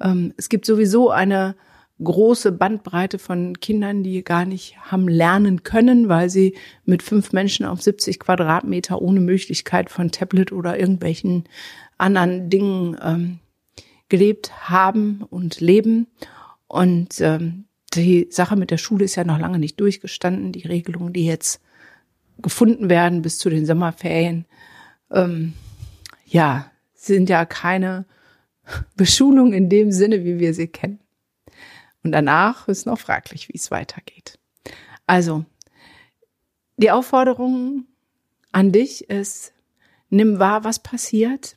Ähm, 0.00 0.34
es 0.36 0.48
gibt 0.48 0.66
sowieso 0.66 1.10
eine 1.10 1.54
große 2.02 2.52
Bandbreite 2.52 3.18
von 3.18 3.58
Kindern, 3.58 4.02
die 4.02 4.22
gar 4.22 4.44
nicht 4.44 4.76
haben 4.78 5.08
lernen 5.08 5.64
können, 5.64 6.08
weil 6.08 6.30
sie 6.30 6.56
mit 6.84 7.02
fünf 7.02 7.32
Menschen 7.32 7.66
auf 7.66 7.82
70 7.82 8.20
Quadratmeter 8.20 9.02
ohne 9.02 9.20
Möglichkeit 9.20 9.90
von 9.90 10.10
Tablet 10.10 10.52
oder 10.52 10.78
irgendwelchen 10.78 11.44
anderen 11.96 12.50
Dingen 12.50 12.96
ähm, 13.02 13.38
gelebt 14.08 14.68
haben 14.68 15.24
und 15.28 15.60
leben. 15.60 16.06
Und 16.68 17.20
ähm, 17.20 17.64
die 17.94 18.28
Sache 18.30 18.56
mit 18.56 18.70
der 18.70 18.78
Schule 18.78 19.04
ist 19.04 19.16
ja 19.16 19.24
noch 19.24 19.38
lange 19.38 19.58
nicht 19.58 19.80
durchgestanden. 19.80 20.52
Die 20.52 20.66
Regelungen, 20.66 21.12
die 21.12 21.24
jetzt 21.24 21.60
gefunden 22.38 22.90
werden 22.90 23.22
bis 23.22 23.38
zu 23.38 23.50
den 23.50 23.66
Sommerferien, 23.66 24.46
ähm, 25.10 25.54
ja, 26.26 26.70
sind 26.94 27.28
ja 27.28 27.44
keine 27.46 28.04
Beschulung 28.96 29.52
in 29.52 29.68
dem 29.68 29.92
Sinne, 29.92 30.24
wie 30.24 30.38
wir 30.38 30.54
sie 30.54 30.68
kennen. 30.68 31.00
Und 32.02 32.12
danach 32.12 32.68
ist 32.68 32.86
noch 32.86 32.98
fraglich, 32.98 33.48
wie 33.48 33.56
es 33.56 33.70
weitergeht. 33.70 34.38
Also, 35.06 35.44
die 36.76 36.90
Aufforderung 36.90 37.86
an 38.52 38.72
dich 38.72 39.08
ist, 39.10 39.52
nimm 40.10 40.38
wahr, 40.38 40.64
was 40.64 40.78
passiert 40.78 41.56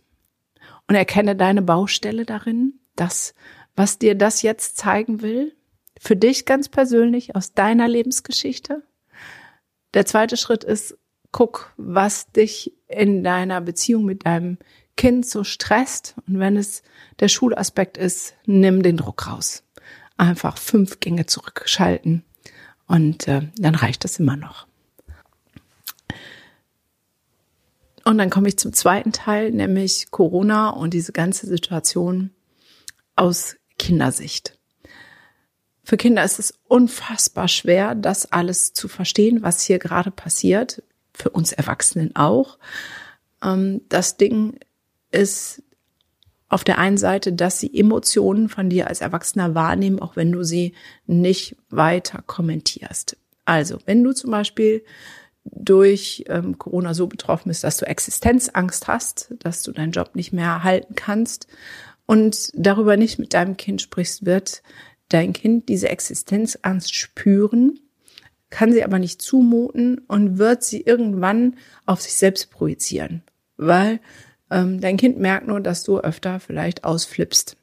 und 0.87 0.95
erkenne 0.95 1.35
deine 1.35 1.61
Baustelle 1.61 2.25
darin, 2.25 2.79
das, 2.95 3.35
was 3.75 3.99
dir 3.99 4.15
das 4.15 4.41
jetzt 4.41 4.77
zeigen 4.77 5.21
will 5.21 5.53
für 6.03 6.15
dich 6.15 6.45
ganz 6.45 6.67
persönlich 6.67 7.35
aus 7.35 7.53
deiner 7.53 7.87
Lebensgeschichte. 7.87 8.81
Der 9.93 10.07
zweite 10.07 10.35
Schritt 10.35 10.63
ist, 10.63 10.97
guck, 11.31 11.73
was 11.77 12.31
dich 12.31 12.73
in 12.87 13.23
deiner 13.23 13.61
Beziehung 13.61 14.05
mit 14.05 14.25
deinem 14.25 14.57
Kind 14.97 15.27
so 15.27 15.43
stresst. 15.43 16.15
Und 16.27 16.39
wenn 16.39 16.57
es 16.57 16.81
der 17.19 17.27
Schulaspekt 17.27 17.99
ist, 17.99 18.33
nimm 18.47 18.81
den 18.81 18.97
Druck 18.97 19.27
raus. 19.27 19.63
Einfach 20.17 20.57
fünf 20.57 20.99
Gänge 21.01 21.27
zurückschalten 21.27 22.23
und 22.87 23.27
äh, 23.27 23.43
dann 23.59 23.75
reicht 23.75 24.03
das 24.03 24.17
immer 24.17 24.35
noch. 24.35 24.65
Und 28.05 28.17
dann 28.17 28.31
komme 28.31 28.47
ich 28.47 28.57
zum 28.57 28.73
zweiten 28.73 29.11
Teil, 29.11 29.51
nämlich 29.51 30.09
Corona 30.09 30.71
und 30.71 30.95
diese 30.95 31.11
ganze 31.11 31.45
Situation 31.45 32.31
aus 33.15 33.55
Kindersicht. 33.77 34.57
Für 35.83 35.97
Kinder 35.97 36.23
ist 36.23 36.39
es 36.39 36.53
unfassbar 36.67 37.47
schwer, 37.47 37.95
das 37.95 38.31
alles 38.31 38.73
zu 38.73 38.87
verstehen, 38.87 39.41
was 39.41 39.63
hier 39.63 39.79
gerade 39.79 40.11
passiert. 40.11 40.83
Für 41.13 41.29
uns 41.29 41.51
Erwachsenen 41.51 42.15
auch. 42.15 42.57
Ähm, 43.43 43.81
das 43.89 44.17
Ding 44.17 44.59
ist 45.11 45.63
auf 46.51 46.63
der 46.63 46.77
einen 46.77 46.97
Seite, 46.97 47.33
dass 47.33 47.59
sie 47.59 47.73
Emotionen 47.73 48.49
von 48.49 48.69
dir 48.69 48.87
als 48.87 49.01
Erwachsener 49.01 49.55
wahrnehmen, 49.55 49.99
auch 49.99 50.15
wenn 50.15 50.31
du 50.31 50.43
sie 50.43 50.73
nicht 51.07 51.55
weiter 51.69 52.23
kommentierst. 52.25 53.17
Also, 53.45 53.79
wenn 53.85 54.03
du 54.03 54.13
zum 54.13 54.31
Beispiel 54.31 54.83
durch 55.43 56.25
ähm, 56.27 56.57
Corona 56.57 56.93
so 56.93 57.07
betroffen 57.07 57.49
bist, 57.49 57.63
dass 57.63 57.77
du 57.77 57.87
Existenzangst 57.87 58.87
hast, 58.87 59.33
dass 59.39 59.63
du 59.63 59.71
deinen 59.71 59.91
Job 59.91 60.11
nicht 60.13 60.33
mehr 60.33 60.63
halten 60.63 60.95
kannst 60.95 61.47
und 62.05 62.51
darüber 62.53 62.97
nicht 62.97 63.17
mit 63.17 63.33
deinem 63.33 63.57
Kind 63.57 63.81
sprichst, 63.81 64.25
wird 64.25 64.61
dein 65.13 65.33
Kind 65.33 65.69
diese 65.69 65.89
Existenzangst 65.89 66.93
spüren, 66.93 67.79
kann 68.49 68.73
sie 68.73 68.83
aber 68.83 68.99
nicht 68.99 69.21
zumuten 69.21 69.99
und 70.07 70.37
wird 70.37 70.63
sie 70.63 70.81
irgendwann 70.81 71.55
auf 71.85 72.01
sich 72.01 72.13
selbst 72.13 72.51
projizieren, 72.51 73.23
weil 73.57 73.99
ähm, 74.49 74.81
dein 74.81 74.97
Kind 74.97 75.17
merkt 75.17 75.47
nur, 75.47 75.61
dass 75.61 75.83
du 75.83 75.99
öfter 75.99 76.39
vielleicht 76.39 76.83
ausflippst. 76.83 77.55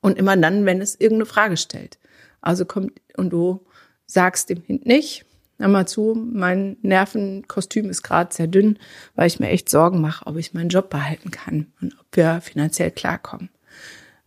Und 0.00 0.18
immer 0.18 0.36
dann, 0.36 0.66
wenn 0.66 0.80
es 0.80 0.96
irgendeine 0.96 1.26
Frage 1.26 1.56
stellt. 1.56 1.98
Also 2.40 2.64
kommt 2.64 2.92
und 3.16 3.30
du 3.30 3.64
sagst 4.04 4.50
dem 4.50 4.64
Kind 4.64 4.84
nicht, 4.84 5.24
hör 5.58 5.68
mal 5.68 5.86
zu, 5.86 6.14
mein 6.14 6.76
Nervenkostüm 6.82 7.88
ist 7.88 8.02
gerade 8.02 8.34
sehr 8.34 8.48
dünn, 8.48 8.78
weil 9.14 9.28
ich 9.28 9.38
mir 9.38 9.48
echt 9.48 9.70
Sorgen 9.70 10.00
mache, 10.00 10.26
ob 10.26 10.36
ich 10.36 10.54
meinen 10.54 10.70
Job 10.70 10.90
behalten 10.90 11.30
kann 11.30 11.72
und 11.80 11.94
ob 11.98 12.06
wir 12.12 12.40
finanziell 12.40 12.90
klarkommen. 12.90 13.48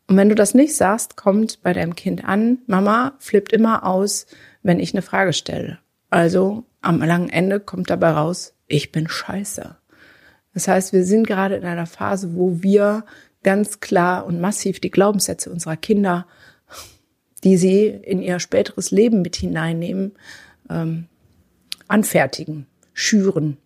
Und 0.07 0.17
wenn 0.17 0.29
du 0.29 0.35
das 0.35 0.53
nicht 0.53 0.75
sagst, 0.75 1.17
kommt 1.17 1.62
bei 1.63 1.74
deinem 1.74 1.95
Kind 1.95 2.25
an, 2.25 2.59
Mama 2.67 3.15
flippt 3.19 3.53
immer 3.53 3.85
aus, 3.85 4.27
wenn 4.62 4.79
ich 4.79 4.93
eine 4.93 5.01
Frage 5.01 5.33
stelle. 5.33 5.79
Also 6.09 6.63
am 6.81 7.01
langen 7.01 7.29
Ende 7.29 7.59
kommt 7.59 7.89
dabei 7.89 8.12
raus, 8.12 8.53
ich 8.67 8.91
bin 8.91 9.07
scheiße. 9.07 9.75
Das 10.53 10.67
heißt, 10.67 10.93
wir 10.93 11.03
sind 11.03 11.27
gerade 11.27 11.55
in 11.55 11.65
einer 11.65 11.88
Phase, 11.88 12.35
wo 12.35 12.62
wir 12.62 13.03
ganz 13.43 13.79
klar 13.79 14.25
und 14.25 14.39
massiv 14.39 14.79
die 14.79 14.91
Glaubenssätze 14.91 15.50
unserer 15.50 15.77
Kinder 15.77 16.25
die 17.45 17.57
sie 17.57 17.85
in 17.85 18.21
ihr 18.21 18.39
späteres 18.39 18.91
Leben 18.91 19.21
mit 19.21 19.35
hineinnehmen, 19.35 20.13
ähm, 20.69 21.05
anfertigen, 21.88 22.65
schüren, 22.93 23.57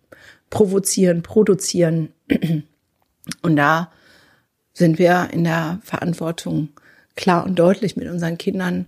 provozieren, 0.50 1.22
produzieren. 1.22 2.12
Und 3.42 3.56
da 3.56 3.90
sind 4.80 4.98
wir 4.98 5.28
in 5.30 5.44
der 5.44 5.78
Verantwortung, 5.84 6.70
klar 7.14 7.44
und 7.44 7.58
deutlich 7.58 7.96
mit 7.96 8.08
unseren 8.08 8.38
Kindern 8.38 8.86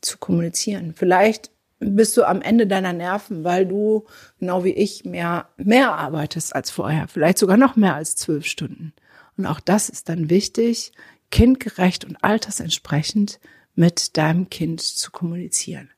zu 0.00 0.18
kommunizieren. 0.18 0.94
Vielleicht 0.94 1.50
bist 1.78 2.16
du 2.16 2.24
am 2.24 2.42
Ende 2.42 2.66
deiner 2.66 2.92
Nerven, 2.92 3.44
weil 3.44 3.64
du, 3.64 4.04
genau 4.40 4.64
wie 4.64 4.72
ich, 4.72 5.04
mehr, 5.04 5.48
mehr 5.56 5.92
arbeitest 5.94 6.54
als 6.54 6.72
vorher. 6.72 7.06
Vielleicht 7.06 7.38
sogar 7.38 7.56
noch 7.56 7.76
mehr 7.76 7.94
als 7.94 8.16
zwölf 8.16 8.46
Stunden. 8.46 8.92
Und 9.36 9.46
auch 9.46 9.60
das 9.60 9.88
ist 9.88 10.08
dann 10.08 10.28
wichtig, 10.28 10.92
kindgerecht 11.30 12.04
und 12.04 12.22
altersentsprechend 12.24 13.38
mit 13.76 14.16
deinem 14.16 14.50
Kind 14.50 14.80
zu 14.80 15.12
kommunizieren. 15.12 15.88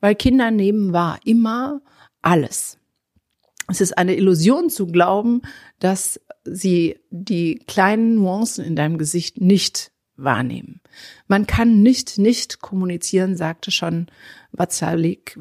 Weil 0.00 0.14
Kinder 0.14 0.50
nehmen 0.50 0.92
wahr 0.92 1.18
immer 1.24 1.80
alles. 2.20 2.78
Es 3.72 3.80
ist 3.80 3.96
eine 3.96 4.14
Illusion 4.16 4.68
zu 4.68 4.86
glauben, 4.86 5.40
dass 5.78 6.20
sie 6.44 6.98
die 7.10 7.56
kleinen 7.66 8.16
Nuancen 8.16 8.64
in 8.64 8.76
deinem 8.76 8.98
Gesicht 8.98 9.40
nicht 9.40 9.92
wahrnehmen. 10.16 10.82
Man 11.26 11.46
kann 11.46 11.82
nicht 11.82 12.18
nicht 12.18 12.60
kommunizieren, 12.60 13.34
sagte 13.34 13.70
schon 13.70 14.08
Watzlawick, 14.52 15.38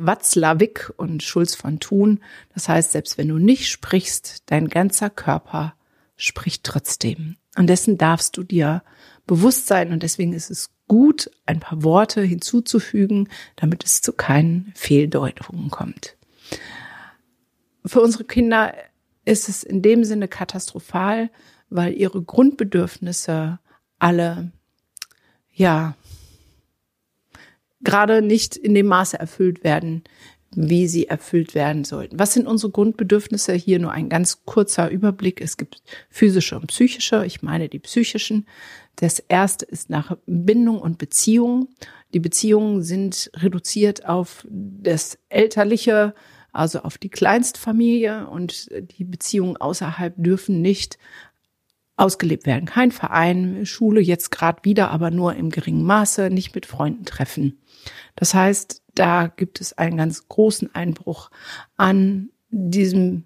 und 0.95 1.23
Schulz 1.23 1.55
von 1.55 1.81
Thun. 1.81 2.21
Das 2.53 2.69
heißt, 2.69 2.93
selbst 2.93 3.17
wenn 3.17 3.27
du 3.27 3.37
nicht 3.37 3.67
sprichst, 3.67 4.43
dein 4.45 4.69
ganzer 4.69 5.09
Körper 5.09 5.75
spricht 6.15 6.63
trotzdem. 6.63 7.35
Und 7.57 7.67
dessen 7.67 7.97
darfst 7.97 8.37
du 8.37 8.43
dir 8.43 8.81
bewusst 9.27 9.67
sein. 9.67 9.91
Und 9.91 10.03
deswegen 10.03 10.31
ist 10.31 10.49
es 10.49 10.69
gut, 10.87 11.29
ein 11.45 11.59
paar 11.59 11.83
Worte 11.83 12.21
hinzuzufügen, 12.21 13.27
damit 13.57 13.83
es 13.83 14.01
zu 14.01 14.13
keinen 14.13 14.71
Fehldeutungen 14.75 15.69
kommt. 15.69 16.15
Für 17.85 18.01
unsere 18.01 18.23
Kinder 18.23 18.73
ist 19.25 19.49
es 19.49 19.63
in 19.63 19.81
dem 19.81 20.03
Sinne 20.03 20.27
katastrophal, 20.27 21.29
weil 21.69 21.93
ihre 21.93 22.21
Grundbedürfnisse 22.21 23.59
alle 23.99 24.51
ja, 25.53 25.95
gerade 27.81 28.21
nicht 28.21 28.55
in 28.55 28.73
dem 28.73 28.87
Maße 28.87 29.19
erfüllt 29.19 29.63
werden, 29.63 30.03
wie 30.53 30.87
sie 30.87 31.07
erfüllt 31.07 31.55
werden 31.55 31.85
sollten. 31.85 32.19
Was 32.19 32.33
sind 32.33 32.47
unsere 32.47 32.71
Grundbedürfnisse? 32.71 33.53
Hier 33.53 33.79
nur 33.79 33.91
ein 33.91 34.09
ganz 34.09 34.43
kurzer 34.43 34.89
Überblick. 34.89 35.39
Es 35.39 35.55
gibt 35.55 35.81
physische 36.09 36.59
und 36.59 36.67
psychische. 36.67 37.25
Ich 37.25 37.41
meine 37.41 37.69
die 37.69 37.79
psychischen. 37.79 38.47
Das 38.97 39.19
erste 39.19 39.65
ist 39.65 39.89
nach 39.89 40.17
Bindung 40.25 40.79
und 40.79 40.97
Beziehung. 40.97 41.69
Die 42.13 42.19
Beziehungen 42.19 42.83
sind 42.83 43.31
reduziert 43.35 44.05
auf 44.05 44.45
das 44.49 45.17
Elterliche, 45.29 46.13
also 46.51 46.81
auf 46.81 46.97
die 46.97 47.09
Kleinstfamilie 47.09 48.27
und 48.27 48.69
die 48.97 49.03
Beziehungen 49.03 49.57
außerhalb 49.57 50.13
dürfen 50.17 50.61
nicht 50.61 50.97
ausgelebt 51.95 52.45
werden. 52.45 52.65
Kein 52.65 52.91
Verein, 52.91 53.65
Schule 53.65 54.01
jetzt 54.01 54.31
gerade 54.31 54.63
wieder, 54.63 54.89
aber 54.89 55.11
nur 55.11 55.35
im 55.35 55.49
geringen 55.49 55.83
Maße, 55.83 56.29
nicht 56.29 56.55
mit 56.55 56.65
Freunden 56.65 57.05
treffen. 57.05 57.59
Das 58.15 58.33
heißt, 58.33 58.83
da 58.95 59.27
gibt 59.27 59.61
es 59.61 59.77
einen 59.77 59.97
ganz 59.97 60.27
großen 60.27 60.73
Einbruch 60.73 61.29
an 61.77 62.29
diesem 62.49 63.25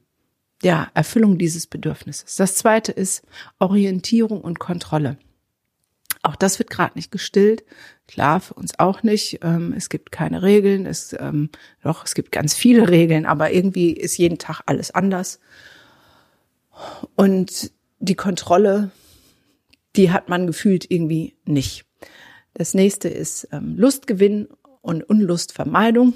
ja, 0.62 0.90
Erfüllung 0.94 1.38
dieses 1.38 1.68
Bedürfnisses. 1.68 2.36
Das 2.36 2.56
zweite 2.56 2.92
ist 2.92 3.24
Orientierung 3.60 4.42
und 4.42 4.60
Kontrolle. 4.60 5.18
Auch 6.26 6.36
das 6.36 6.58
wird 6.58 6.72
gerade 6.72 6.94
nicht 6.96 7.12
gestillt. 7.12 7.64
Klar, 8.08 8.40
für 8.40 8.56
uns 8.56 8.80
auch 8.80 9.04
nicht. 9.04 9.40
Ähm, 9.44 9.74
es 9.78 9.90
gibt 9.90 10.12
keine 10.12 10.42
Regeln. 10.42 10.86
Es, 10.86 11.16
ähm, 11.20 11.50
doch, 11.84 12.04
es 12.04 12.16
gibt 12.16 12.32
ganz 12.32 12.56
viele 12.56 12.90
Regeln, 12.90 13.26
aber 13.26 13.52
irgendwie 13.52 13.92
ist 13.92 14.18
jeden 14.18 14.40
Tag 14.40 14.62
alles 14.66 14.92
anders. 14.92 15.40
Und 17.16 17.72
die 18.00 18.16
Kontrolle, 18.16 18.92
die 19.96 20.12
hat 20.12 20.28
man 20.28 20.48
gefühlt 20.48 20.90
irgendwie 20.90 21.36
nicht. 21.46 21.86
Das 22.56 22.74
nächste 22.74 23.08
ist 23.08 23.48
ähm, 23.52 23.76
Lustgewinn 23.78 24.48
und 24.82 25.04
Unlustvermeidung. 25.04 26.14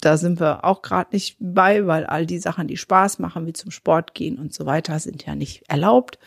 Da 0.00 0.16
sind 0.16 0.40
wir 0.40 0.64
auch 0.64 0.82
gerade 0.82 1.10
nicht 1.12 1.36
bei, 1.38 1.86
weil 1.86 2.06
all 2.06 2.26
die 2.26 2.38
Sachen, 2.38 2.66
die 2.66 2.76
Spaß 2.76 3.18
machen, 3.18 3.46
wie 3.46 3.52
zum 3.52 3.70
Sport 3.70 4.14
gehen 4.14 4.38
und 4.38 4.52
so 4.52 4.66
weiter, 4.66 4.98
sind 4.98 5.26
ja 5.26 5.34
nicht 5.34 5.64
erlaubt. 5.68 6.18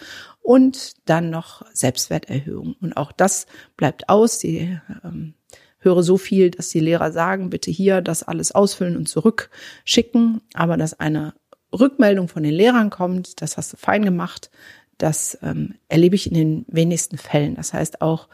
Und 0.41 0.93
dann 1.05 1.29
noch 1.29 1.65
Selbstwerterhöhung. 1.73 2.75
Und 2.81 2.97
auch 2.97 3.12
das 3.12 3.47
bleibt 3.77 4.09
aus. 4.09 4.39
Sie 4.39 4.79
ähm, 5.03 5.33
höre 5.79 6.03
so 6.03 6.17
viel, 6.17 6.51
dass 6.51 6.69
die 6.69 6.79
Lehrer 6.79 7.12
sagen, 7.12 7.49
bitte 7.49 7.71
hier 7.71 8.01
das 8.01 8.23
alles 8.23 8.51
ausfüllen 8.51 8.97
und 8.97 9.07
zurückschicken. 9.07 10.41
Aber 10.53 10.77
dass 10.77 10.99
eine 10.99 11.33
Rückmeldung 11.73 12.27
von 12.27 12.43
den 12.43 12.53
Lehrern 12.53 12.89
kommt, 12.89 13.41
das 13.41 13.57
hast 13.57 13.73
du 13.73 13.77
fein 13.77 14.03
gemacht, 14.03 14.51
das 14.97 15.38
ähm, 15.41 15.75
erlebe 15.88 16.15
ich 16.15 16.27
in 16.27 16.36
den 16.36 16.65
wenigsten 16.67 17.17
Fällen. 17.17 17.55
Das 17.55 17.73
heißt 17.73 18.01
auch, 18.01 18.29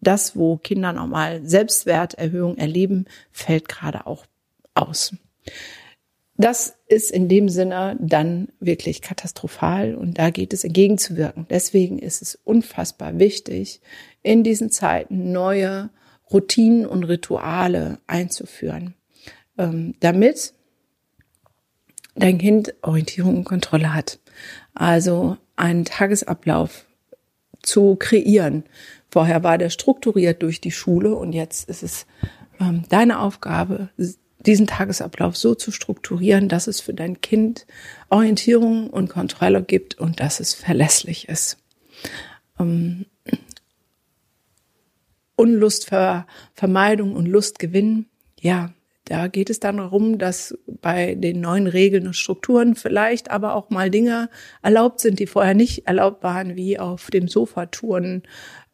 das, 0.00 0.36
wo 0.36 0.56
Kinder 0.56 0.92
normal 0.92 1.40
Selbstwerterhöhung 1.44 2.58
erleben, 2.58 3.06
fällt 3.30 3.68
gerade 3.68 4.06
auch 4.06 4.26
aus. 4.74 5.14
Das 6.36 6.76
ist 6.88 7.10
in 7.10 7.28
dem 7.28 7.48
Sinne 7.48 7.96
dann 8.00 8.48
wirklich 8.58 9.02
katastrophal 9.02 9.94
und 9.94 10.18
da 10.18 10.30
geht 10.30 10.52
es 10.52 10.64
entgegenzuwirken. 10.64 11.46
Deswegen 11.50 11.98
ist 11.98 12.22
es 12.22 12.36
unfassbar 12.42 13.18
wichtig, 13.18 13.80
in 14.22 14.42
diesen 14.42 14.70
Zeiten 14.70 15.32
neue 15.32 15.90
Routinen 16.32 16.86
und 16.86 17.04
Rituale 17.04 17.98
einzuführen, 18.06 18.94
ähm, 19.58 19.94
damit 20.00 20.54
dein 22.14 22.38
Kind 22.38 22.74
Orientierung 22.82 23.36
und 23.38 23.44
Kontrolle 23.44 23.94
hat. 23.94 24.18
Also 24.74 25.36
einen 25.56 25.84
Tagesablauf 25.84 26.86
zu 27.62 27.96
kreieren. 27.96 28.64
Vorher 29.10 29.44
war 29.44 29.58
der 29.58 29.70
strukturiert 29.70 30.42
durch 30.42 30.60
die 30.60 30.72
Schule 30.72 31.14
und 31.14 31.34
jetzt 31.34 31.68
ist 31.68 31.82
es 31.82 32.06
ähm, 32.58 32.84
deine 32.88 33.20
Aufgabe, 33.20 33.90
diesen 34.46 34.66
Tagesablauf 34.66 35.36
so 35.36 35.54
zu 35.54 35.70
strukturieren, 35.70 36.48
dass 36.48 36.66
es 36.66 36.80
für 36.80 36.94
dein 36.94 37.20
Kind 37.20 37.66
Orientierung 38.08 38.90
und 38.90 39.08
Kontrolle 39.08 39.62
gibt 39.62 39.98
und 39.98 40.20
dass 40.20 40.40
es 40.40 40.54
verlässlich 40.54 41.28
ist. 41.28 41.58
Ähm, 42.58 43.06
Unlustvermeidung 45.36 47.16
und 47.16 47.26
Lustgewinn, 47.26 48.06
ja, 48.40 48.72
da 49.04 49.26
geht 49.26 49.50
es 49.50 49.58
dann 49.58 49.78
darum, 49.78 50.18
dass 50.18 50.56
bei 50.66 51.16
den 51.16 51.40
neuen 51.40 51.66
Regeln 51.66 52.06
und 52.06 52.14
Strukturen 52.14 52.76
vielleicht 52.76 53.30
aber 53.30 53.54
auch 53.54 53.68
mal 53.68 53.90
Dinge 53.90 54.30
erlaubt 54.62 55.00
sind, 55.00 55.18
die 55.18 55.26
vorher 55.26 55.54
nicht 55.54 55.86
erlaubt 55.86 56.22
waren, 56.22 56.54
wie 56.54 56.78
auf 56.78 57.10
dem 57.10 57.26
Sofa 57.26 57.66
touren, 57.66 58.22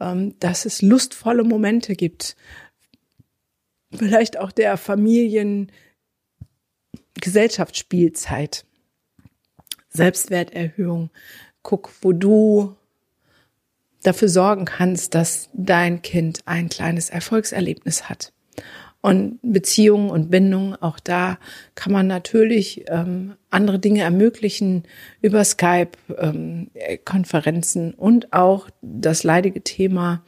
ähm, 0.00 0.34
dass 0.40 0.66
es 0.66 0.82
lustvolle 0.82 1.44
Momente 1.44 1.94
gibt. 1.94 2.36
Vielleicht 3.92 4.38
auch 4.38 4.52
der 4.52 4.76
Familien 4.76 5.72
Gesellschaftsspielzeit, 7.20 8.64
Selbstwerterhöhung. 9.88 11.10
Guck, 11.62 11.90
wo 12.02 12.12
du 12.12 12.76
dafür 14.02 14.28
sorgen 14.28 14.64
kannst, 14.64 15.14
dass 15.14 15.48
dein 15.52 16.02
Kind 16.02 16.40
ein 16.46 16.68
kleines 16.68 17.10
Erfolgserlebnis 17.10 18.08
hat. 18.08 18.32
Und 19.00 19.38
Beziehungen 19.42 20.10
und 20.10 20.30
Bindungen, 20.30 20.74
auch 20.74 20.98
da 20.98 21.38
kann 21.76 21.92
man 21.92 22.08
natürlich 22.08 22.84
ähm, 22.88 23.36
andere 23.48 23.78
Dinge 23.78 24.02
ermöglichen 24.02 24.82
über 25.22 25.44
Skype, 25.44 25.92
ähm, 26.16 26.70
Konferenzen 27.04 27.94
und 27.94 28.32
auch 28.32 28.68
das 28.82 29.22
leidige 29.22 29.62
Thema 29.62 30.24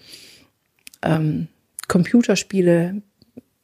ähm, 1.03 1.49
Computerspiele. 1.89 3.03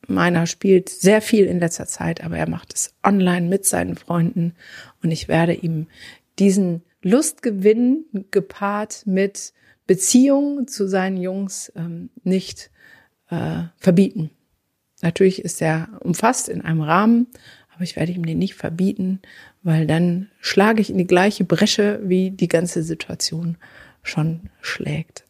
Meiner 0.08 0.46
spielt 0.46 0.88
sehr 0.88 1.20
viel 1.20 1.46
in 1.46 1.58
letzter 1.58 1.86
Zeit, 1.86 2.22
aber 2.22 2.36
er 2.36 2.48
macht 2.48 2.74
es 2.74 2.94
online 3.02 3.48
mit 3.48 3.64
seinen 3.64 3.96
Freunden 3.96 4.54
und 5.02 5.10
ich 5.10 5.28
werde 5.28 5.54
ihm 5.54 5.86
diesen 6.38 6.82
Lustgewinn 7.02 8.04
gepaart 8.30 9.02
mit 9.06 9.52
Beziehungen 9.86 10.66
zu 10.68 10.88
seinen 10.88 11.16
Jungs 11.16 11.72
ähm, 11.76 12.10
nicht 12.24 12.70
äh, 13.30 13.64
verbieten. 13.76 14.30
Natürlich 15.02 15.44
ist 15.44 15.60
er 15.62 15.88
umfasst 16.00 16.48
in 16.48 16.62
einem 16.62 16.80
Rahmen, 16.80 17.26
aber 17.74 17.84
ich 17.84 17.96
werde 17.96 18.12
ihm 18.12 18.24
den 18.24 18.38
nicht 18.38 18.54
verbieten, 18.54 19.20
weil 19.62 19.86
dann 19.86 20.30
schlage 20.40 20.80
ich 20.80 20.90
in 20.90 20.98
die 20.98 21.06
gleiche 21.06 21.44
Bresche, 21.44 22.00
wie 22.02 22.30
die 22.30 22.48
ganze 22.48 22.82
Situation 22.82 23.56
schon 24.02 24.48
schlägt. 24.60 25.24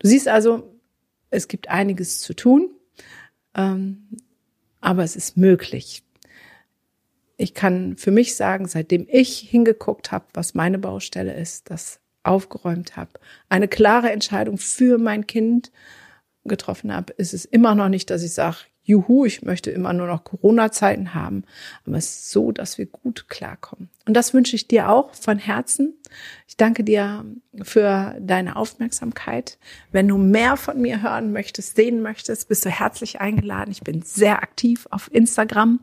Du 0.00 0.08
siehst 0.08 0.28
also, 0.28 0.74
es 1.30 1.48
gibt 1.48 1.68
einiges 1.68 2.20
zu 2.20 2.34
tun, 2.34 2.70
ähm, 3.56 4.08
aber 4.80 5.02
es 5.02 5.16
ist 5.16 5.36
möglich. 5.36 6.02
Ich 7.36 7.54
kann 7.54 7.96
für 7.96 8.10
mich 8.10 8.36
sagen, 8.36 8.68
seitdem 8.68 9.06
ich 9.10 9.38
hingeguckt 9.38 10.12
habe, 10.12 10.26
was 10.34 10.54
meine 10.54 10.78
Baustelle 10.78 11.34
ist, 11.34 11.70
das 11.70 12.00
aufgeräumt 12.22 12.96
habe, 12.96 13.12
eine 13.48 13.68
klare 13.68 14.10
Entscheidung 14.10 14.58
für 14.58 14.98
mein 14.98 15.26
Kind 15.26 15.72
getroffen 16.44 16.92
habe, 16.92 17.12
ist 17.14 17.34
es 17.34 17.44
immer 17.44 17.74
noch 17.74 17.88
nicht, 17.88 18.10
dass 18.10 18.22
ich 18.22 18.32
sage, 18.32 18.58
juhu, 18.84 19.24
ich 19.24 19.42
möchte 19.42 19.70
immer 19.70 19.92
nur 19.92 20.06
noch 20.06 20.24
Corona-Zeiten 20.24 21.14
haben. 21.14 21.44
Aber 21.86 21.96
es 21.96 22.06
ist 22.06 22.30
so, 22.30 22.52
dass 22.52 22.78
wir 22.78 22.86
gut 22.86 23.28
klarkommen. 23.28 23.88
Und 24.06 24.14
das 24.14 24.34
wünsche 24.34 24.54
ich 24.54 24.68
dir 24.68 24.90
auch 24.90 25.14
von 25.14 25.38
Herzen. 25.38 25.94
Ich 26.46 26.56
danke 26.58 26.84
dir 26.84 27.24
für 27.62 28.14
deine 28.20 28.56
Aufmerksamkeit. 28.56 29.58
Wenn 29.90 30.08
du 30.08 30.18
mehr 30.18 30.56
von 30.56 30.80
mir 30.80 31.02
hören 31.02 31.32
möchtest, 31.32 31.76
sehen 31.76 32.02
möchtest, 32.02 32.48
bist 32.48 32.66
du 32.66 32.70
herzlich 32.70 33.20
eingeladen. 33.20 33.70
Ich 33.70 33.82
bin 33.82 34.02
sehr 34.02 34.42
aktiv 34.42 34.86
auf 34.90 35.12
Instagram 35.12 35.80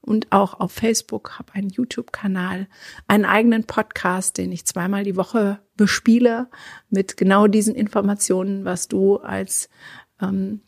und 0.00 0.30
auch 0.30 0.60
auf 0.60 0.70
Facebook, 0.70 1.38
habe 1.38 1.54
einen 1.54 1.70
YouTube-Kanal, 1.70 2.68
einen 3.08 3.24
eigenen 3.24 3.64
Podcast, 3.64 4.38
den 4.38 4.52
ich 4.52 4.64
zweimal 4.64 5.02
die 5.02 5.16
Woche 5.16 5.60
bespiele 5.76 6.48
mit 6.90 7.16
genau 7.16 7.48
diesen 7.48 7.74
Informationen, 7.74 8.64
was 8.64 8.86
du 8.86 9.16
als 9.16 9.68
ähm, 10.22 10.60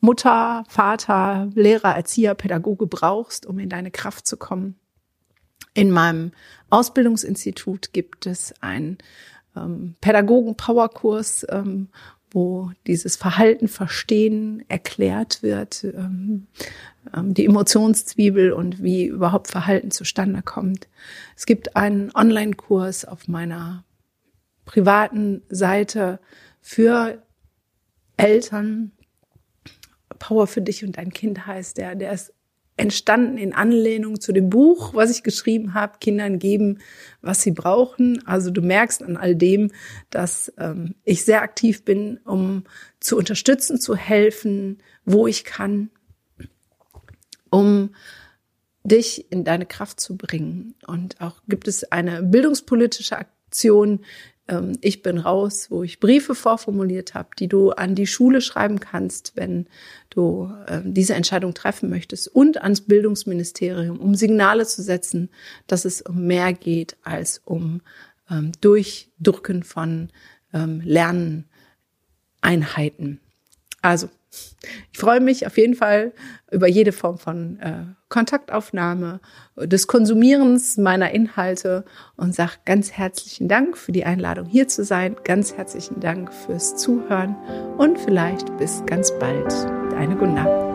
Mutter, 0.00 0.64
Vater, 0.68 1.50
Lehrer, 1.54 1.96
Erzieher, 1.96 2.34
Pädagoge 2.34 2.86
brauchst, 2.86 3.46
um 3.46 3.58
in 3.58 3.68
deine 3.68 3.90
Kraft 3.90 4.26
zu 4.26 4.36
kommen. 4.36 4.76
In 5.74 5.90
meinem 5.90 6.32
Ausbildungsinstitut 6.70 7.92
gibt 7.92 8.26
es 8.26 8.54
einen 8.60 8.98
ähm, 9.56 9.96
Pädagogen-Powerkurs, 10.00 11.46
ähm, 11.50 11.88
wo 12.30 12.70
dieses 12.86 13.16
Verhalten 13.16 13.68
verstehen 13.68 14.64
erklärt 14.68 15.42
wird, 15.42 15.84
ähm, 15.84 16.46
ähm, 17.14 17.34
die 17.34 17.46
Emotionszwiebel 17.46 18.52
und 18.52 18.82
wie 18.82 19.06
überhaupt 19.06 19.48
Verhalten 19.48 19.90
zustande 19.90 20.42
kommt. 20.42 20.88
Es 21.36 21.46
gibt 21.46 21.76
einen 21.76 22.10
Online-Kurs 22.14 23.04
auf 23.04 23.28
meiner 23.28 23.84
privaten 24.64 25.42
Seite 25.48 26.20
für 26.60 27.22
Eltern, 28.16 28.92
Power 30.18 30.46
für 30.46 30.60
dich 30.60 30.84
und 30.84 30.96
dein 30.96 31.12
Kind 31.12 31.46
heißt 31.46 31.76
der. 31.78 31.94
Der 31.94 32.12
ist 32.12 32.32
entstanden 32.78 33.38
in 33.38 33.52
Anlehnung 33.52 34.20
zu 34.20 34.32
dem 34.32 34.48
Buch, 34.48 34.94
was 34.94 35.10
ich 35.10 35.22
geschrieben 35.22 35.74
habe, 35.74 35.98
Kindern 35.98 36.38
geben, 36.38 36.78
was 37.20 37.42
sie 37.42 37.50
brauchen. 37.50 38.24
Also 38.26 38.50
du 38.50 38.62
merkst 38.62 39.02
an 39.02 39.16
all 39.16 39.34
dem, 39.34 39.72
dass 40.10 40.52
ähm, 40.58 40.94
ich 41.04 41.24
sehr 41.24 41.42
aktiv 41.42 41.84
bin, 41.84 42.18
um 42.24 42.64
zu 43.00 43.16
unterstützen, 43.16 43.80
zu 43.80 43.96
helfen, 43.96 44.78
wo 45.04 45.26
ich 45.26 45.44
kann, 45.44 45.90
um 47.50 47.90
dich 48.84 49.30
in 49.30 49.44
deine 49.44 49.66
Kraft 49.66 50.00
zu 50.00 50.16
bringen. 50.16 50.74
Und 50.86 51.20
auch 51.20 51.42
gibt 51.48 51.68
es 51.68 51.90
eine 51.90 52.22
bildungspolitische 52.22 53.18
Aktion, 53.18 54.00
ähm, 54.48 54.78
ich 54.80 55.02
bin 55.02 55.18
raus, 55.18 55.66
wo 55.70 55.82
ich 55.82 56.00
Briefe 56.00 56.34
vorformuliert 56.34 57.14
habe, 57.14 57.28
die 57.38 57.48
du 57.48 57.70
an 57.70 57.94
die 57.94 58.06
Schule 58.06 58.40
schreiben 58.40 58.80
kannst, 58.80 59.32
wenn 59.36 59.66
du 60.10 60.50
ähm, 60.66 60.94
diese 60.94 61.14
Entscheidung 61.14 61.54
treffen 61.54 61.90
möchtest 61.90 62.28
und 62.28 62.62
ans 62.62 62.80
Bildungsministerium, 62.82 64.00
um 64.00 64.14
Signale 64.14 64.66
zu 64.66 64.82
setzen, 64.82 65.30
dass 65.66 65.84
es 65.84 66.02
um 66.02 66.26
mehr 66.26 66.52
geht 66.52 66.96
als 67.02 67.40
um 67.44 67.80
ähm, 68.30 68.52
Durchdrücken 68.60 69.62
von 69.62 70.10
Lerneinheiten. 70.50 73.20
Also 73.82 74.08
ich 74.92 74.98
freue 74.98 75.20
mich 75.20 75.46
auf 75.46 75.56
jeden 75.56 75.74
Fall 75.74 76.12
über 76.50 76.68
jede 76.68 76.92
Form 76.92 77.18
von 77.18 77.58
äh, 77.60 77.84
Kontaktaufnahme, 78.08 79.20
des 79.56 79.86
Konsumierens 79.86 80.76
meiner 80.78 81.10
Inhalte 81.10 81.84
und 82.16 82.34
sage 82.34 82.52
ganz 82.64 82.92
herzlichen 82.92 83.48
Dank 83.48 83.76
für 83.76 83.92
die 83.92 84.04
Einladung 84.04 84.46
hier 84.46 84.68
zu 84.68 84.84
sein, 84.84 85.16
ganz 85.24 85.54
herzlichen 85.54 86.00
Dank 86.00 86.32
fürs 86.32 86.76
Zuhören 86.76 87.36
und 87.76 87.98
vielleicht 87.98 88.56
bis 88.58 88.82
ganz 88.86 89.12
bald. 89.18 89.52
Deine 89.92 90.16
Gunda. 90.16 90.67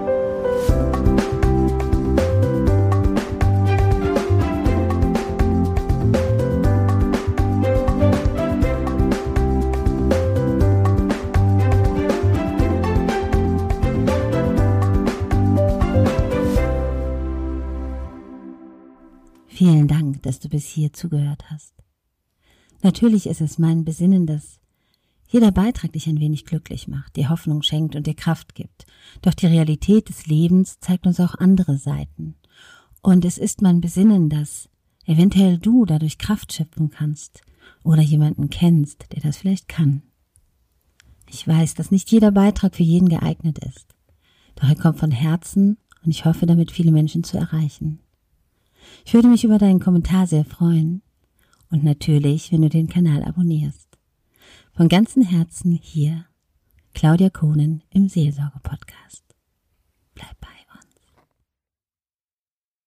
Dass 20.25 20.39
du 20.39 20.49
bis 20.49 20.65
hier 20.65 20.93
zugehört 20.93 21.49
hast. 21.49 21.73
Natürlich 22.81 23.27
ist 23.27 23.41
es 23.41 23.57
mein 23.57 23.85
Besinnen, 23.85 24.25
dass 24.25 24.59
jeder 25.27 25.51
Beitrag 25.51 25.93
dich 25.93 26.07
ein 26.07 26.19
wenig 26.19 26.45
glücklich 26.45 26.87
macht, 26.87 27.15
dir 27.15 27.29
Hoffnung 27.29 27.63
schenkt 27.63 27.95
und 27.95 28.05
dir 28.05 28.13
Kraft 28.13 28.55
gibt. 28.55 28.85
Doch 29.21 29.33
die 29.33 29.47
Realität 29.47 30.09
des 30.09 30.27
Lebens 30.27 30.79
zeigt 30.79 31.07
uns 31.07 31.19
auch 31.19 31.35
andere 31.35 31.77
Seiten. 31.77 32.35
Und 33.01 33.25
es 33.25 33.37
ist 33.37 33.61
mein 33.61 33.81
Besinnen, 33.81 34.29
dass 34.29 34.69
eventuell 35.05 35.57
du 35.57 35.85
dadurch 35.85 36.17
Kraft 36.17 36.53
schöpfen 36.53 36.89
kannst 36.89 37.41
oder 37.83 38.01
jemanden 38.01 38.49
kennst, 38.49 39.07
der 39.11 39.21
das 39.21 39.37
vielleicht 39.37 39.67
kann. 39.67 40.03
Ich 41.27 41.47
weiß, 41.47 41.73
dass 41.73 41.89
nicht 41.89 42.11
jeder 42.11 42.31
Beitrag 42.31 42.75
für 42.75 42.83
jeden 42.83 43.09
geeignet 43.09 43.57
ist. 43.59 43.95
Doch 44.55 44.69
er 44.69 44.75
kommt 44.75 44.99
von 44.99 45.11
Herzen 45.11 45.77
und 46.05 46.11
ich 46.11 46.25
hoffe 46.25 46.45
damit 46.45 46.71
viele 46.71 46.91
Menschen 46.91 47.23
zu 47.23 47.37
erreichen. 47.37 48.02
Ich 49.05 49.13
würde 49.13 49.27
mich 49.27 49.43
über 49.43 49.57
deinen 49.57 49.79
Kommentar 49.79 50.27
sehr 50.27 50.45
freuen 50.45 51.01
und 51.69 51.83
natürlich, 51.83 52.51
wenn 52.51 52.61
du 52.61 52.69
den 52.69 52.87
Kanal 52.87 53.23
abonnierst. 53.23 53.89
Von 54.73 54.89
ganzem 54.89 55.23
Herzen 55.23 55.71
hier 55.81 56.25
Claudia 56.93 57.29
Kohnen 57.29 57.83
im 57.91 58.07
Seelsorge 58.07 58.59
Podcast. 58.61 59.23
Bleib 60.15 60.39
bei. 60.39 60.62